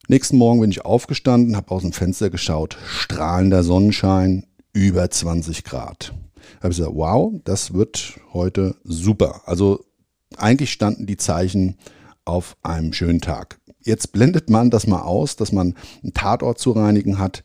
Nächsten 0.07 0.37
Morgen 0.37 0.61
bin 0.61 0.71
ich 0.71 0.85
aufgestanden, 0.85 1.57
habe 1.57 1.73
aus 1.73 1.83
dem 1.83 1.93
Fenster 1.93 2.31
geschaut, 2.31 2.78
strahlender 2.87 3.64
Sonnenschein, 3.64 4.47
über 4.73 5.11
20 5.11 5.64
Grad 5.64 6.14
habe 6.61 6.73
ich 6.73 6.78
gesagt, 6.78 6.97
wow, 6.97 7.33
das 7.45 7.75
wird 7.75 8.18
heute 8.33 8.76
super. 8.85 9.42
Also 9.47 9.85
eigentlich 10.37 10.73
standen 10.73 11.07
die 11.07 11.16
Zeichen 11.16 11.76
auf 12.25 12.57
einem 12.62 12.92
schönen 12.92 13.21
Tag. 13.21 13.59
Jetzt 13.83 14.12
blendet 14.12 14.50
man 14.50 14.71
das 14.71 14.87
mal 14.87 15.02
aus, 15.02 15.37
dass 15.37 15.52
man 15.52 15.75
einen 16.02 16.12
Tatort 16.12 16.59
zu 16.59 16.73
reinigen 16.73 17.18
hat, 17.18 17.42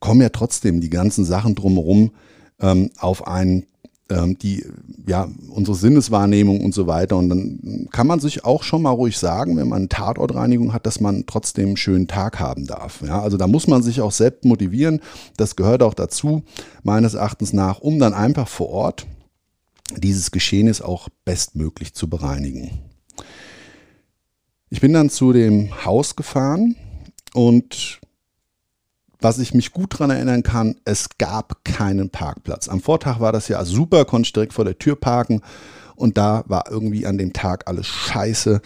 kommen 0.00 0.20
ja 0.20 0.28
trotzdem 0.28 0.80
die 0.80 0.90
ganzen 0.90 1.24
Sachen 1.24 1.54
drumherum 1.54 2.12
ähm, 2.60 2.90
auf 2.98 3.26
einen 3.26 3.66
die, 4.08 4.64
ja, 5.06 5.28
unsere 5.50 5.76
Sinneswahrnehmung 5.76 6.60
und 6.64 6.72
so 6.72 6.86
weiter. 6.86 7.16
Und 7.16 7.28
dann 7.28 7.88
kann 7.90 8.06
man 8.06 8.20
sich 8.20 8.44
auch 8.44 8.62
schon 8.62 8.82
mal 8.82 8.90
ruhig 8.90 9.18
sagen, 9.18 9.56
wenn 9.56 9.68
man 9.68 9.88
Tatortreinigung 9.88 10.72
hat, 10.72 10.86
dass 10.86 11.00
man 11.00 11.24
trotzdem 11.26 11.68
einen 11.68 11.76
schönen 11.76 12.06
Tag 12.06 12.38
haben 12.38 12.66
darf. 12.66 13.02
Ja, 13.04 13.20
also 13.20 13.36
da 13.36 13.48
muss 13.48 13.66
man 13.66 13.82
sich 13.82 14.00
auch 14.00 14.12
selbst 14.12 14.44
motivieren. 14.44 15.00
Das 15.36 15.56
gehört 15.56 15.82
auch 15.82 15.94
dazu, 15.94 16.44
meines 16.84 17.14
Erachtens 17.14 17.52
nach, 17.52 17.80
um 17.80 17.98
dann 17.98 18.14
einfach 18.14 18.46
vor 18.46 18.68
Ort 18.68 19.06
dieses 19.96 20.30
Geschehnis 20.30 20.80
auch 20.80 21.08
bestmöglich 21.24 21.94
zu 21.94 22.08
bereinigen. 22.08 22.70
Ich 24.70 24.80
bin 24.80 24.92
dann 24.92 25.10
zu 25.10 25.32
dem 25.32 25.84
Haus 25.84 26.16
gefahren 26.16 26.76
und 27.34 28.00
was 29.20 29.38
ich 29.38 29.54
mich 29.54 29.72
gut 29.72 29.94
daran 29.94 30.10
erinnern 30.10 30.42
kann, 30.42 30.76
es 30.84 31.08
gab 31.18 31.64
keinen 31.64 32.10
Parkplatz. 32.10 32.68
Am 32.68 32.80
Vortag 32.80 33.20
war 33.20 33.32
das 33.32 33.48
ja 33.48 33.64
super, 33.64 34.04
konnte 34.04 34.26
ich 34.26 34.32
direkt 34.32 34.52
vor 34.52 34.64
der 34.64 34.78
Tür 34.78 34.96
parken 34.96 35.40
und 35.96 36.18
da 36.18 36.44
war 36.46 36.70
irgendwie 36.70 37.06
an 37.06 37.18
dem 37.18 37.32
Tag 37.32 37.66
alles 37.66 37.86
scheiße. 37.86 38.60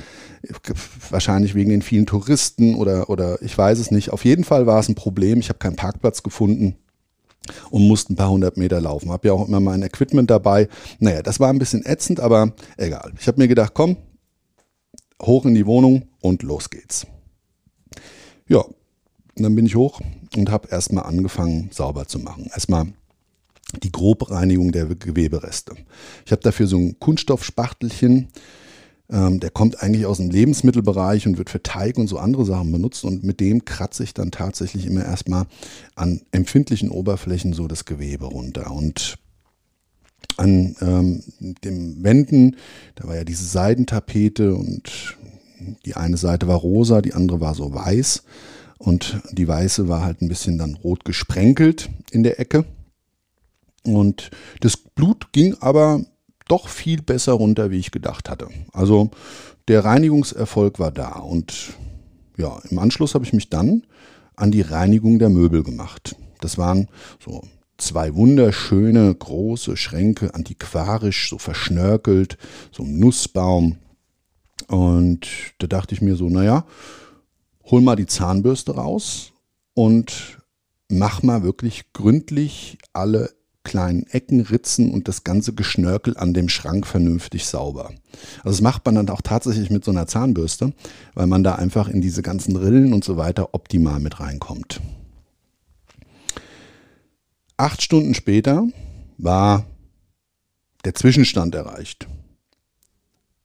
Wahrscheinlich 1.11 1.55
wegen 1.55 1.71
den 1.71 1.83
vielen 1.83 2.07
Touristen 2.07 2.75
oder, 2.75 3.09
oder 3.09 3.41
ich 3.43 3.57
weiß 3.57 3.79
es 3.79 3.91
nicht. 3.91 4.11
Auf 4.11 4.25
jeden 4.25 4.45
Fall 4.45 4.67
war 4.67 4.81
es 4.81 4.89
ein 4.89 4.97
Problem. 4.97 5.39
Ich 5.39 5.49
habe 5.49 5.59
keinen 5.59 5.77
Parkplatz 5.77 6.23
gefunden 6.23 6.77
und 7.71 7.87
musste 7.87 8.13
ein 8.13 8.17
paar 8.17 8.31
hundert 8.31 8.57
Meter 8.57 8.81
laufen. 8.81 9.11
Habe 9.13 9.29
ja 9.29 9.35
auch 9.35 9.47
immer 9.47 9.61
mein 9.61 9.83
Equipment 9.83 10.29
dabei. 10.31 10.69
Naja, 10.99 11.23
das 11.23 11.39
war 11.39 11.51
ein 11.51 11.59
bisschen 11.59 11.87
ätzend, 11.87 12.19
aber 12.21 12.53
egal. 12.77 13.13
Ich 13.19 13.29
habe 13.29 13.39
mir 13.39 13.49
gedacht, 13.49 13.73
komm, 13.75 13.97
hoch 15.23 15.47
in 15.47 15.55
die 15.55 15.67
Wohnung 15.67 16.09
und 16.21 16.43
los 16.43 16.69
geht's. 16.69 17.07
Ja, 18.49 18.59
und 18.61 19.43
dann 19.43 19.55
bin 19.55 19.67
ich 19.67 19.77
hoch 19.77 20.01
und 20.37 20.51
habe 20.51 20.69
erstmal 20.69 21.05
angefangen, 21.05 21.71
sauber 21.73 22.07
zu 22.07 22.19
machen. 22.19 22.47
Erstmal 22.53 22.87
die 23.83 23.93
Grobreinigung 23.93 24.73
der 24.73 24.87
Gewebereste. 24.87 25.75
Ich 26.25 26.33
habe 26.33 26.43
dafür 26.43 26.67
so 26.67 26.77
ein 26.77 26.99
Kunststoffspachtelchen, 26.99 28.29
ähm, 29.11 29.41
der 29.41 29.51
kommt 29.51 29.83
eigentlich 29.83 30.07
aus 30.07 30.19
dem 30.19 30.31
Lebensmittelbereich 30.31 31.27
und 31.27 31.39
wird 31.39 31.51
für 31.51 31.63
Teig 31.63 31.99
und 31.99 32.07
so 32.07 32.19
andere 32.19 32.45
Sachen 32.45 32.71
benutzt 32.71 33.05
und 33.05 33.25
mit 33.25 33.41
dem 33.41 33.65
kratze 33.65 34.05
ich 34.05 34.15
dann 34.15 34.31
tatsächlich 34.31 34.87
immer 34.87 35.05
erstmal 35.05 35.47
an 35.95 36.23
empfindlichen 36.33 36.91
Oberflächen 36.91 37.53
so 37.53 37.67
das 37.67 37.85
Gewebe 37.85 38.27
runter 38.27 38.71
und 38.71 39.19
an 40.37 40.77
ähm, 40.81 41.23
den 41.65 42.03
Wänden, 42.03 42.57
da 42.95 43.07
war 43.09 43.17
ja 43.17 43.25
diese 43.25 43.45
Seidentapete 43.45 44.55
und 44.55 45.17
die 45.85 45.97
eine 45.97 46.17
Seite 46.17 46.47
war 46.49 46.57
rosa, 46.57 47.03
die 47.03 47.13
andere 47.13 47.41
war 47.41 47.55
so 47.55 47.75
weiß. 47.75 48.23
Und 48.81 49.21
die 49.33 49.47
weiße 49.47 49.89
war 49.89 50.03
halt 50.03 50.23
ein 50.23 50.29
bisschen 50.29 50.57
dann 50.57 50.75
rot 50.75 51.05
gesprenkelt 51.05 51.91
in 52.13 52.23
der 52.23 52.41
Ecke. 52.41 52.65
Und 53.85 54.31
das 54.61 54.79
Blut 54.79 55.35
ging 55.35 55.55
aber 55.61 56.03
doch 56.49 56.69
viel 56.69 57.03
besser 57.03 57.35
runter, 57.35 57.71
wie 57.71 57.79
ich 57.79 57.91
gedacht 57.91 58.31
hatte. 58.31 58.49
Also 58.73 59.11
der 59.69 59.85
Reinigungserfolg 59.85 60.79
war 60.79 60.91
da. 60.91 61.19
Und 61.19 61.75
ja, 62.39 62.59
im 62.71 62.79
Anschluss 62.79 63.15
habe 63.15 63.27
ich 63.27 63.35
mich 63.35 63.51
dann 63.51 63.83
an 64.35 64.51
die 64.51 64.63
Reinigung 64.63 65.19
der 65.19 65.29
Möbel 65.29 65.63
gemacht. 65.63 66.17
Das 66.41 66.57
waren 66.57 66.89
so 67.23 67.43
zwei 67.77 68.15
wunderschöne 68.15 69.15
große 69.15 69.77
Schränke, 69.77 70.35
antiquarisch, 70.35 71.29
so 71.29 71.37
verschnörkelt, 71.37 72.39
so 72.73 72.83
ein 72.85 72.99
Nussbaum. 72.99 73.77
Und 74.69 75.27
da 75.59 75.67
dachte 75.67 75.95
ich 75.95 76.01
mir 76.01 76.17
so, 76.17 76.31
naja, 76.31 76.65
hol 77.71 77.81
mal 77.81 77.97
die 77.97 78.07
Zahnbürste 78.07 78.75
raus 78.75 79.33
und 79.75 80.39
mach 80.89 81.23
mal 81.23 81.43
wirklich 81.43 81.93
gründlich 81.93 82.79
alle 82.93 83.31
kleinen 83.63 84.07
Ecken, 84.07 84.41
Ritzen 84.41 84.91
und 84.91 85.07
das 85.07 85.23
ganze 85.23 85.55
Geschnörkel 85.55 86.17
an 86.17 86.35
dem 86.35 86.49
Schrank 86.49 86.87
vernünftig 86.87 87.47
sauber. 87.47 87.91
Also 88.39 88.51
das 88.51 88.61
macht 88.63 88.85
man 88.87 88.95
dann 88.95 89.09
auch 89.11 89.21
tatsächlich 89.21 89.71
mit 89.71 89.85
so 89.85 89.91
einer 89.91 90.07
Zahnbürste, 90.07 90.73
weil 91.15 91.27
man 91.27 91.45
da 91.45 91.57
einfach 91.57 91.89
in 91.89 92.01
diese 92.01 92.23
ganzen 92.23 92.57
Rillen 92.57 92.93
und 92.93 93.05
so 93.05 93.17
weiter 93.17 93.55
optimal 93.55 94.01
mit 94.01 94.19
reinkommt. 94.19 94.81
Acht 97.57 97.83
Stunden 97.83 98.15
später 98.15 98.67
war 99.19 99.67
der 100.85 100.95
Zwischenstand 100.95 101.55
erreicht. 101.55 102.09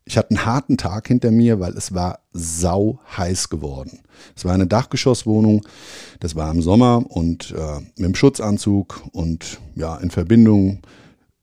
Ich 0.08 0.18
hatte 0.18 0.30
einen 0.30 0.46
harten 0.46 0.78
Tag 0.78 1.08
hinter 1.08 1.32
mir, 1.32 1.60
weil 1.60 1.74
es 1.74 1.94
war 1.94 2.20
sau 2.32 3.00
heiß 3.18 3.50
geworden. 3.50 4.00
Es 4.36 4.46
war 4.46 4.54
eine 4.54 4.68
Dachgeschosswohnung, 4.68 5.66
das 6.20 6.36
war 6.36 6.52
im 6.52 6.62
Sommer 6.62 7.04
und 7.10 7.52
äh, 7.52 7.80
mit 7.98 8.10
dem 8.10 8.16
Schutzanzug 8.16 9.02
und 9.12 9.60
ja, 9.76 9.98
in 9.98 10.12
Verbindung 10.12 10.82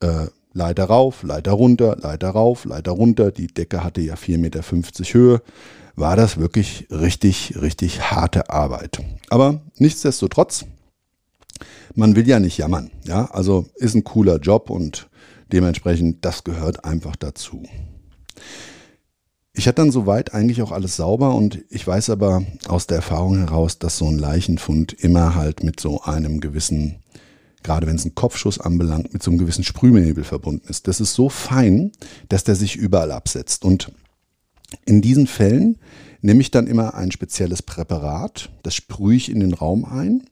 äh, 0.01 0.27
Leiter 0.53 0.85
rauf, 0.85 1.23
Leiter 1.23 1.53
runter, 1.53 1.97
Leiter 2.01 2.31
rauf, 2.31 2.65
Leiter 2.65 2.93
runter. 2.93 3.33
Die 3.33 3.49
Decke 3.49 3.83
hatte 3.83 4.01
ja 4.01 4.15
4,50 4.15 4.39
Meter 4.39 4.63
Höhe. 4.63 5.43
War 5.97 6.17
das 6.17 6.39
wirklich 6.39 6.87
richtig, 6.91 7.61
richtig 7.61 8.13
harte 8.13 8.51
Arbeit. 8.51 9.01
Aber 9.29 9.61
nichtsdestotrotz, 9.77 10.67
man 11.95 12.17
will 12.17 12.29
ja 12.29 12.39
nicht 12.39 12.59
jammern. 12.59 12.91
Ja, 13.05 13.27
also 13.33 13.67
ist 13.77 13.95
ein 13.95 14.05
cooler 14.05 14.39
Job 14.39 14.71
und 14.71 15.09
dementsprechend, 15.53 16.25
das 16.25 16.45
gehört 16.45 16.85
einfach 16.85 17.17
dazu. 17.17 17.65
Ich 19.55 19.67
hatte 19.67 19.83
dann 19.83 19.91
soweit 19.91 20.33
eigentlich 20.33 20.63
auch 20.63 20.73
alles 20.73 20.97
sauber 20.97 21.35
und 21.35 21.63
ich 21.69 21.87
weiß 21.87 22.11
aber 22.11 22.43
aus 22.69 22.87
der 22.87 22.97
Erfahrung 22.97 23.37
heraus, 23.37 23.79
dass 23.79 23.99
so 23.99 24.07
ein 24.07 24.19
Leichenfund 24.19 24.93
immer 24.95 25.35
halt 25.35 25.63
mit 25.63 25.79
so 25.79 26.03
einem 26.03 26.41
gewissen, 26.41 27.03
gerade 27.63 27.87
wenn 27.87 27.97
es 27.97 28.05
einen 28.05 28.15
Kopfschuss 28.15 28.59
anbelangt, 28.59 29.13
mit 29.13 29.23
so 29.23 29.31
einem 29.31 29.39
gewissen 29.39 29.65
Sprühnebel 29.65 30.25
verbunden 30.25 30.67
ist. 30.69 30.89
Das 30.89 31.01
ist 31.01 31.13
so 31.13 31.29
fein, 31.29 31.93
dass 32.31 32.45
der 32.45 32.55
sich 32.55 32.77
überall 32.77 33.13
absetzt. 33.13 33.67
Und 33.67 33.93
in 34.87 35.03
diesen 35.03 35.27
Fällen 35.27 35.79
nehme 36.23 36.41
ich 36.41 36.51
dann 36.51 36.67
immer 36.67 36.95
ein 36.95 37.13
spezielles 37.13 37.63
Präparat, 37.63 38.49
das 38.63 38.75
sprühe 38.75 39.17
ich 39.17 39.31
in 39.31 39.41
den 39.41 39.53
Raum 39.53 39.85
ein 39.85 40.23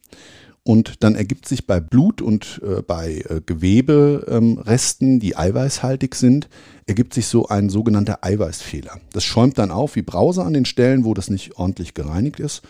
und 0.62 1.02
dann 1.02 1.14
ergibt 1.14 1.48
sich 1.48 1.66
bei 1.66 1.80
Blut 1.80 2.20
und 2.20 2.60
äh, 2.64 2.82
bei 2.82 3.24
äh, 3.28 3.40
Geweberesten, 3.44 5.12
ähm, 5.14 5.20
die 5.20 5.36
eiweißhaltig 5.36 6.14
sind, 6.14 6.48
ergibt 6.86 7.14
sich 7.14 7.26
so 7.26 7.48
ein 7.48 7.70
sogenannter 7.70 8.18
Eiweißfehler. 8.22 9.00
Das 9.12 9.24
schäumt 9.24 9.58
dann 9.58 9.70
auf 9.70 9.96
wie 9.96 10.02
Brause 10.02 10.44
an 10.44 10.52
den 10.52 10.66
Stellen, 10.66 11.04
wo 11.04 11.14
das 11.14 11.30
nicht 11.30 11.56
ordentlich 11.56 11.94
gereinigt 11.94 12.40
ist. 12.40 12.62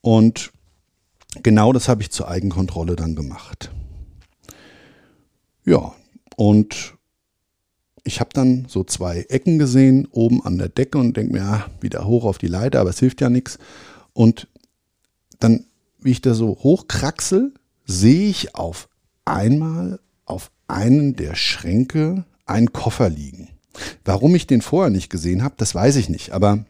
Und 0.00 0.52
genau 1.42 1.72
das 1.72 1.88
habe 1.88 2.02
ich 2.02 2.10
zur 2.10 2.28
Eigenkontrolle 2.28 2.96
dann 2.96 3.14
gemacht. 3.14 3.70
Ja, 5.64 5.92
und 6.36 6.94
ich 8.04 8.20
habe 8.20 8.30
dann 8.32 8.66
so 8.68 8.84
zwei 8.84 9.22
Ecken 9.28 9.58
gesehen, 9.58 10.06
oben 10.10 10.44
an 10.44 10.58
der 10.58 10.68
Decke 10.68 10.96
und 10.96 11.16
denke 11.16 11.32
mir, 11.32 11.40
ja, 11.40 11.66
wieder 11.80 12.06
hoch 12.06 12.24
auf 12.24 12.38
die 12.38 12.46
Leiter, 12.46 12.80
aber 12.80 12.90
es 12.90 13.00
hilft 13.00 13.20
ja 13.20 13.28
nichts. 13.28 13.58
Und 14.12 14.48
dann 15.40 15.66
wie 16.06 16.12
ich 16.12 16.22
da 16.22 16.34
so 16.34 16.56
hochkraxel, 16.62 17.52
sehe 17.84 18.28
ich 18.28 18.54
auf 18.54 18.88
einmal 19.24 20.00
auf 20.24 20.50
einen 20.68 21.16
der 21.16 21.34
Schränke 21.34 22.24
einen 22.46 22.72
Koffer 22.72 23.10
liegen. 23.10 23.48
Warum 24.04 24.34
ich 24.34 24.46
den 24.46 24.62
vorher 24.62 24.90
nicht 24.90 25.10
gesehen 25.10 25.42
habe, 25.42 25.54
das 25.58 25.74
weiß 25.74 25.96
ich 25.96 26.08
nicht. 26.08 26.32
Aber 26.32 26.64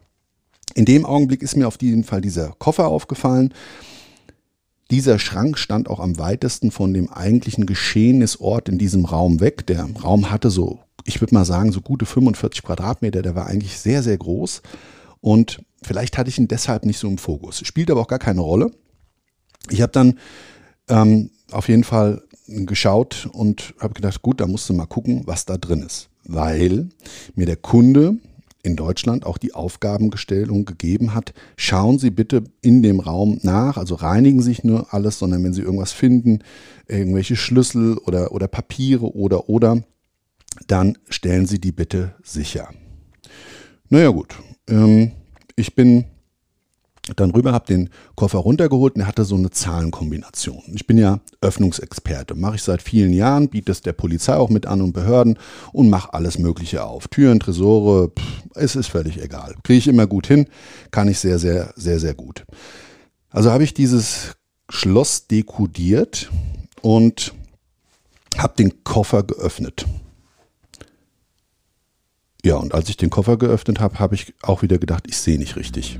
in 0.73 0.85
dem 0.85 1.05
Augenblick 1.05 1.41
ist 1.41 1.55
mir 1.55 1.67
auf 1.67 1.81
jeden 1.81 2.03
Fall 2.03 2.19
dieser 2.19 2.49
Koffer 2.59 2.87
aufgefallen. 2.87 3.53
Dieser 4.91 5.19
Schrank 5.19 5.57
stand 5.57 5.89
auch 5.89 5.99
am 5.99 6.17
weitesten 6.17 6.71
von 6.71 6.93
dem 6.93 7.11
eigentlichen 7.11 7.65
Geschehnisort 7.65 8.69
in 8.69 8.77
diesem 8.77 9.05
Raum 9.05 9.39
weg. 9.39 9.67
Der 9.67 9.87
Raum 10.03 10.31
hatte 10.31 10.49
so, 10.49 10.79
ich 11.05 11.21
würde 11.21 11.35
mal 11.35 11.45
sagen, 11.45 11.71
so 11.71 11.81
gute 11.81 12.05
45 12.05 12.63
Quadratmeter. 12.63 13.21
Der 13.21 13.35
war 13.35 13.47
eigentlich 13.47 13.77
sehr, 13.77 14.01
sehr 14.01 14.17
groß. 14.17 14.61
Und 15.21 15.61
vielleicht 15.83 16.17
hatte 16.17 16.29
ich 16.29 16.37
ihn 16.37 16.47
deshalb 16.47 16.85
nicht 16.85 16.99
so 16.99 17.07
im 17.07 17.17
Fokus. 17.17 17.61
Spielt 17.65 17.91
aber 17.91 18.01
auch 18.01 18.07
gar 18.07 18.19
keine 18.19 18.41
Rolle. 18.41 18.71
Ich 19.69 19.81
habe 19.81 19.91
dann 19.91 20.19
ähm, 20.89 21.29
auf 21.51 21.69
jeden 21.69 21.83
Fall 21.83 22.21
geschaut 22.47 23.29
und 23.31 23.73
habe 23.79 23.93
gedacht, 23.93 24.21
gut, 24.21 24.39
da 24.41 24.47
musst 24.47 24.69
du 24.69 24.73
mal 24.73 24.85
gucken, 24.85 25.23
was 25.25 25.45
da 25.45 25.57
drin 25.57 25.81
ist. 25.81 26.09
Weil 26.23 26.89
mir 27.35 27.45
der 27.45 27.55
Kunde 27.55 28.17
in 28.63 28.75
Deutschland 28.75 29.25
auch 29.25 29.37
die 29.37 29.53
Aufgabengestellung 29.53 30.65
gegeben 30.65 31.13
hat, 31.13 31.33
schauen 31.55 31.99
Sie 31.99 32.09
bitte 32.09 32.43
in 32.61 32.83
dem 32.83 32.99
Raum 32.99 33.39
nach, 33.43 33.77
also 33.77 33.95
reinigen 33.95 34.41
Sie 34.41 34.49
sich 34.49 34.63
nur 34.63 34.93
alles, 34.93 35.19
sondern 35.19 35.43
wenn 35.43 35.53
Sie 35.53 35.61
irgendwas 35.61 35.93
finden, 35.93 36.39
irgendwelche 36.87 37.35
Schlüssel 37.35 37.97
oder, 37.99 38.31
oder 38.31 38.47
Papiere 38.47 39.15
oder 39.15 39.49
oder, 39.49 39.83
dann 40.67 40.97
stellen 41.09 41.45
Sie 41.45 41.59
die 41.59 41.71
bitte 41.71 42.15
sicher. 42.23 42.69
Naja 43.89 44.09
gut, 44.09 44.35
ähm, 44.67 45.11
ich 45.55 45.75
bin 45.75 46.05
dann 47.15 47.31
rüber, 47.31 47.53
habe 47.53 47.65
den 47.65 47.89
Koffer 48.15 48.39
runtergeholt 48.39 48.95
und 48.95 49.01
er 49.01 49.07
hatte 49.07 49.23
so 49.23 49.35
eine 49.35 49.49
Zahlenkombination. 49.49 50.61
Ich 50.73 50.85
bin 50.87 50.97
ja 50.97 51.19
Öffnungsexperte, 51.41 52.35
mache 52.35 52.55
ich 52.55 52.63
seit 52.63 52.81
vielen 52.81 53.13
Jahren, 53.13 53.49
biete 53.49 53.71
es 53.71 53.81
der 53.81 53.93
Polizei 53.93 54.35
auch 54.35 54.49
mit 54.49 54.65
an 54.65 54.81
und 54.81 54.93
Behörden 54.93 55.37
und 55.71 55.89
mache 55.89 56.13
alles 56.13 56.37
Mögliche 56.37 56.83
auf. 56.83 57.07
Türen, 57.07 57.39
Tresore, 57.39 58.09
pff, 58.09 58.43
es 58.55 58.75
ist 58.75 58.87
völlig 58.87 59.21
egal. 59.21 59.55
Kriege 59.63 59.79
ich 59.79 59.87
immer 59.87 60.07
gut 60.07 60.27
hin, 60.27 60.47
kann 60.91 61.07
ich 61.07 61.19
sehr, 61.19 61.39
sehr, 61.39 61.73
sehr, 61.75 61.99
sehr 61.99 62.13
gut. 62.13 62.45
Also 63.29 63.51
habe 63.51 63.63
ich 63.63 63.73
dieses 63.73 64.35
Schloss 64.69 65.27
dekodiert 65.27 66.29
und 66.81 67.33
habe 68.37 68.53
den 68.57 68.83
Koffer 68.83 69.23
geöffnet. 69.23 69.85
Ja, 72.43 72.55
und 72.55 72.73
als 72.73 72.87
ich 72.89 72.97
den 72.97 73.09
Koffer 73.09 73.37
geöffnet 73.37 73.79
habe, 73.79 73.99
habe 73.99 74.15
ich 74.15 74.33
auch 74.41 74.61
wieder 74.61 74.77
gedacht, 74.77 75.05
ich 75.07 75.17
sehe 75.17 75.37
nicht 75.37 75.55
richtig. 75.55 75.99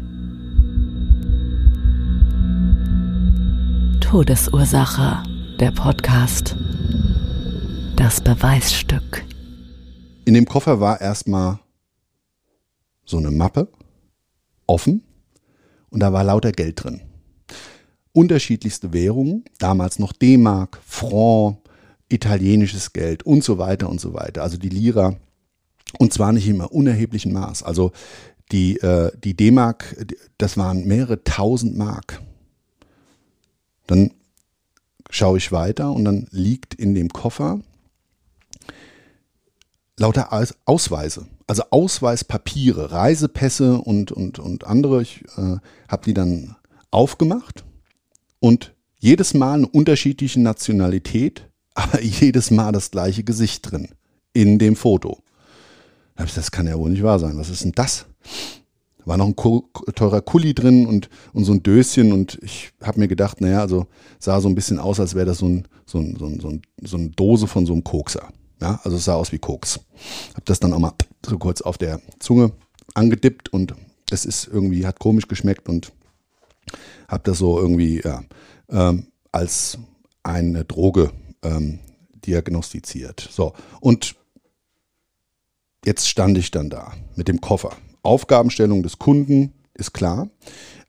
Todesursache, 4.09 5.21
der 5.59 5.71
Podcast. 5.71 6.55
Das 7.97 8.21
Beweisstück. 8.21 9.25
In 10.23 10.33
dem 10.33 10.45
Koffer 10.45 10.79
war 10.79 11.01
erstmal 11.01 11.59
so 13.03 13.17
eine 13.17 13.31
Mappe, 13.31 13.67
offen, 14.65 15.03
und 15.89 15.99
da 15.99 16.13
war 16.13 16.23
lauter 16.23 16.53
Geld 16.53 16.81
drin. 16.81 17.01
Unterschiedlichste 18.13 18.93
Währungen, 18.93 19.43
damals 19.59 19.99
noch 19.99 20.13
D-Mark, 20.13 20.79
Franc, 20.85 21.57
italienisches 22.07 22.93
Geld 22.93 23.23
und 23.23 23.43
so 23.43 23.57
weiter 23.57 23.89
und 23.89 23.99
so 23.99 24.13
weiter. 24.13 24.41
Also 24.41 24.55
die 24.55 24.69
Lira. 24.69 25.17
Und 25.99 26.13
zwar 26.13 26.31
nicht 26.31 26.47
immer 26.47 26.71
unerheblichen 26.71 27.33
Maß. 27.33 27.61
Also 27.61 27.91
die, 28.53 28.77
äh, 28.77 29.11
die 29.21 29.35
D-Mark, 29.35 29.97
das 30.37 30.55
waren 30.55 30.87
mehrere 30.87 31.25
tausend 31.25 31.77
Mark. 31.77 32.21
Dann 33.87 34.11
schaue 35.09 35.37
ich 35.37 35.51
weiter 35.51 35.91
und 35.91 36.05
dann 36.05 36.27
liegt 36.31 36.73
in 36.73 36.93
dem 36.93 37.09
Koffer 37.09 37.61
lauter 39.97 40.31
Ausweise, 40.65 41.27
also 41.47 41.63
Ausweispapiere, 41.71 42.91
Reisepässe 42.91 43.79
und, 43.79 44.11
und, 44.11 44.39
und 44.39 44.65
andere. 44.65 45.01
Ich 45.01 45.23
äh, 45.37 45.57
habe 45.87 46.05
die 46.05 46.13
dann 46.13 46.55
aufgemacht 46.91 47.65
und 48.39 48.73
jedes 48.99 49.33
Mal 49.33 49.55
eine 49.55 49.67
unterschiedliche 49.67 50.39
Nationalität, 50.39 51.49
aber 51.73 52.01
jedes 52.01 52.51
Mal 52.51 52.71
das 52.71 52.91
gleiche 52.91 53.23
Gesicht 53.23 53.71
drin 53.71 53.89
in 54.33 54.59
dem 54.59 54.75
Foto. 54.75 55.23
Das 56.15 56.51
kann 56.51 56.67
ja 56.67 56.77
wohl 56.77 56.89
nicht 56.89 57.03
wahr 57.03 57.19
sein. 57.19 57.37
Was 57.37 57.49
ist 57.49 57.63
denn 57.63 57.73
das? 57.73 58.05
War 59.07 59.15
noch 59.15 59.27
ein 59.27 59.35
teurer 59.95 60.21
Kuli 60.21 60.53
drin 60.53 60.85
und, 60.85 61.09
und 61.31 61.45
so 61.45 61.53
ein 61.53 61.63
Döschen 61.63 62.11
und 62.11 62.37
ich 62.41 62.71
habe 62.83 62.99
mir 62.99 63.07
gedacht, 63.07 63.39
naja, 63.39 63.61
also 63.61 63.87
sah 64.19 64.41
so 64.41 64.49
ein 64.49 64.55
bisschen 64.55 64.79
aus, 64.79 64.99
als 64.99 65.15
wäre 65.15 65.25
das 65.25 65.37
so, 65.37 65.47
ein, 65.47 65.65
so, 65.85 65.99
ein, 65.99 66.17
so, 66.19 66.25
ein, 66.25 66.39
so, 66.41 66.49
ein, 66.49 66.61
so 66.83 66.97
eine 66.97 67.09
Dose 67.11 67.47
von 67.47 67.65
so 67.65 67.71
einem 67.71 67.85
Kokser. 67.85 68.27
Ja, 68.61 68.81
also 68.83 68.97
es 68.97 69.05
sah 69.05 69.15
aus 69.15 69.31
wie 69.31 69.39
Koks. 69.39 69.79
Hab 70.35 70.43
das 70.43 70.59
dann 70.59 70.73
auch 70.73 70.79
mal 70.79 70.91
so 71.25 71.37
kurz 71.37 71.61
auf 71.61 71.77
der 71.77 72.01
Zunge 72.19 72.51
angedippt 72.95 73.47
und 73.53 73.75
es 74.11 74.25
ist 74.25 74.45
irgendwie, 74.45 74.85
hat 74.85 74.99
komisch 74.99 75.29
geschmeckt 75.29 75.69
und 75.69 75.93
habe 77.07 77.23
das 77.23 77.37
so 77.37 77.57
irgendwie 77.57 78.01
ja, 78.03 78.23
ähm, 78.69 79.07
als 79.31 79.77
eine 80.21 80.65
Droge 80.65 81.11
ähm, 81.43 81.79
diagnostiziert. 82.25 83.25
So, 83.31 83.53
und 83.79 84.15
jetzt 85.85 86.09
stand 86.09 86.37
ich 86.37 86.51
dann 86.51 86.69
da 86.69 86.91
mit 87.15 87.29
dem 87.29 87.39
Koffer. 87.39 87.77
Aufgabenstellung 88.07 88.83
des 88.83 88.97
Kunden 88.97 89.53
ist 89.73 89.93
klar. 89.93 90.29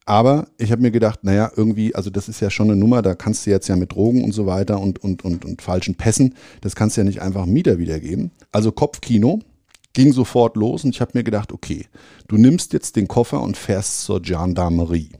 Aber 0.06 0.48
ich 0.56 0.72
habe 0.72 0.80
mir 0.80 0.90
gedacht, 0.90 1.22
naja, 1.22 1.50
irgendwie, 1.54 1.94
also 1.94 2.08
das 2.08 2.30
ist 2.30 2.40
ja 2.40 2.48
schon 2.48 2.70
eine 2.70 2.80
Nummer, 2.80 3.02
da 3.02 3.14
kannst 3.14 3.44
du 3.44 3.50
jetzt 3.50 3.68
ja 3.68 3.76
mit 3.76 3.92
Drogen 3.92 4.24
und 4.24 4.32
so 4.32 4.46
weiter 4.46 4.80
und, 4.80 5.04
und, 5.04 5.22
und, 5.22 5.44
und 5.44 5.60
falschen 5.60 5.96
Pässen, 5.96 6.34
das 6.62 6.74
kannst 6.74 6.96
du 6.96 7.02
ja 7.02 7.04
nicht 7.04 7.20
einfach 7.20 7.44
Mieter 7.44 7.76
wiedergeben. 7.76 8.30
Also 8.50 8.72
Kopfkino 8.72 9.40
ging 9.92 10.14
sofort 10.14 10.56
los 10.56 10.84
und 10.84 10.94
ich 10.94 11.02
habe 11.02 11.10
mir 11.12 11.24
gedacht, 11.24 11.52
okay, 11.52 11.86
du 12.26 12.38
nimmst 12.38 12.72
jetzt 12.72 12.96
den 12.96 13.06
Koffer 13.06 13.42
und 13.42 13.58
fährst 13.58 14.02
zur 14.02 14.22
Gendarmerie. 14.22 15.10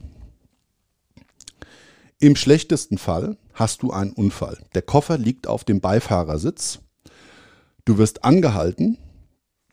Im 2.19 2.35
schlechtesten 2.35 2.97
Fall 2.97 3.37
hast 3.53 3.83
du 3.83 3.91
einen 3.91 4.11
Unfall. 4.13 4.57
Der 4.73 4.81
Koffer 4.81 5.17
liegt 5.17 5.47
auf 5.47 5.65
dem 5.65 5.81
Beifahrersitz. 5.81 6.79
Du 7.85 7.97
wirst 7.97 8.23
angehalten. 8.23 8.97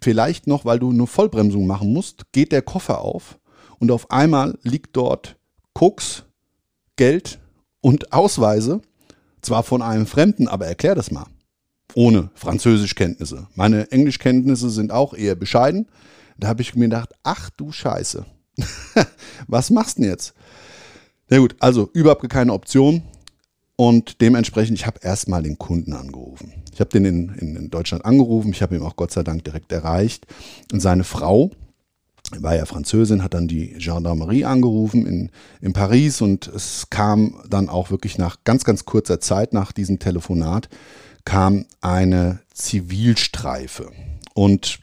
Vielleicht 0.01 0.47
noch, 0.47 0.65
weil 0.65 0.79
du 0.79 0.91
eine 0.91 1.07
Vollbremsung 1.07 1.67
machen 1.67 1.93
musst, 1.93 2.33
geht 2.33 2.53
der 2.53 2.63
Koffer 2.63 3.01
auf 3.01 3.39
und 3.79 3.91
auf 3.91 4.11
einmal 4.11 4.59
liegt 4.63 4.97
dort 4.97 5.37
Koks, 5.73 6.25
Geld 6.97 7.39
und 7.81 8.13
Ausweise, 8.13 8.81
zwar 9.43 9.63
von 9.63 9.83
einem 9.83 10.07
Fremden, 10.07 10.49
aber 10.49 10.67
erklär 10.67 10.95
das 10.95 11.11
mal. 11.11 11.27
Ohne 11.95 12.31
Französischkenntnisse. 12.35 13.49
Meine 13.55 13.91
Englischkenntnisse 13.91 14.71
sind 14.71 14.93
auch 14.93 15.15
eher 15.15 15.35
bescheiden. 15.35 15.89
Da 16.37 16.49
habe 16.49 16.63
ich 16.63 16.75
mir 16.75 16.85
gedacht, 16.87 17.13
ach 17.23 17.51
du 17.51 17.73
Scheiße. 17.73 18.27
Was 19.47 19.71
machst 19.71 19.99
du 19.99 20.03
denn 20.03 20.11
jetzt? 20.11 20.35
Na 21.29 21.39
gut, 21.39 21.57
also 21.59 21.91
überhaupt 21.93 22.29
keine 22.29 22.53
Option. 22.53 23.03
Und 23.77 24.23
dementsprechend, 24.23 24.79
ich 24.79 24.87
habe 24.87 25.01
erstmal 25.03 25.43
den 25.43 25.59
Kunden 25.59 25.93
angerufen. 25.93 26.53
Ich 26.73 26.81
habe 26.81 26.91
den 26.91 27.05
in, 27.05 27.29
in, 27.35 27.57
in 27.57 27.71
Deutschland 27.71 28.05
angerufen. 28.05 28.51
Ich 28.51 28.63
habe 28.63 28.75
ihn 28.75 28.83
auch 28.83 28.97
Gott 28.97 29.11
sei 29.11 29.23
Dank 29.23 29.45
direkt 29.45 29.71
erreicht. 29.71 30.27
Und 30.73 30.81
seine 30.81 31.05
Frau, 31.05 31.51
war 32.39 32.57
ja 32.57 32.67
Französin, 32.67 33.23
hat 33.23 33.35
dann 33.35 33.49
die 33.49 33.75
Gendarmerie 33.79 34.45
angerufen 34.45 35.07
in, 35.07 35.31
in 35.61 35.73
Paris 35.73 36.21
und 36.21 36.49
es 36.49 36.89
kam 36.91 37.41
dann 37.49 37.69
auch 37.69 37.91
wirklich 37.91 38.19
nach 38.19 38.39
ganz, 38.45 38.65
ganz 38.65 38.85
kurzer 38.85 39.21
Zeit 39.21 39.53
nach 39.53 39.73
diesem 39.73 39.99
Telefonat 39.99 40.69
kam 41.25 41.67
eine 41.81 42.41
Zivilstreife. 42.53 43.91
Und 44.35 44.81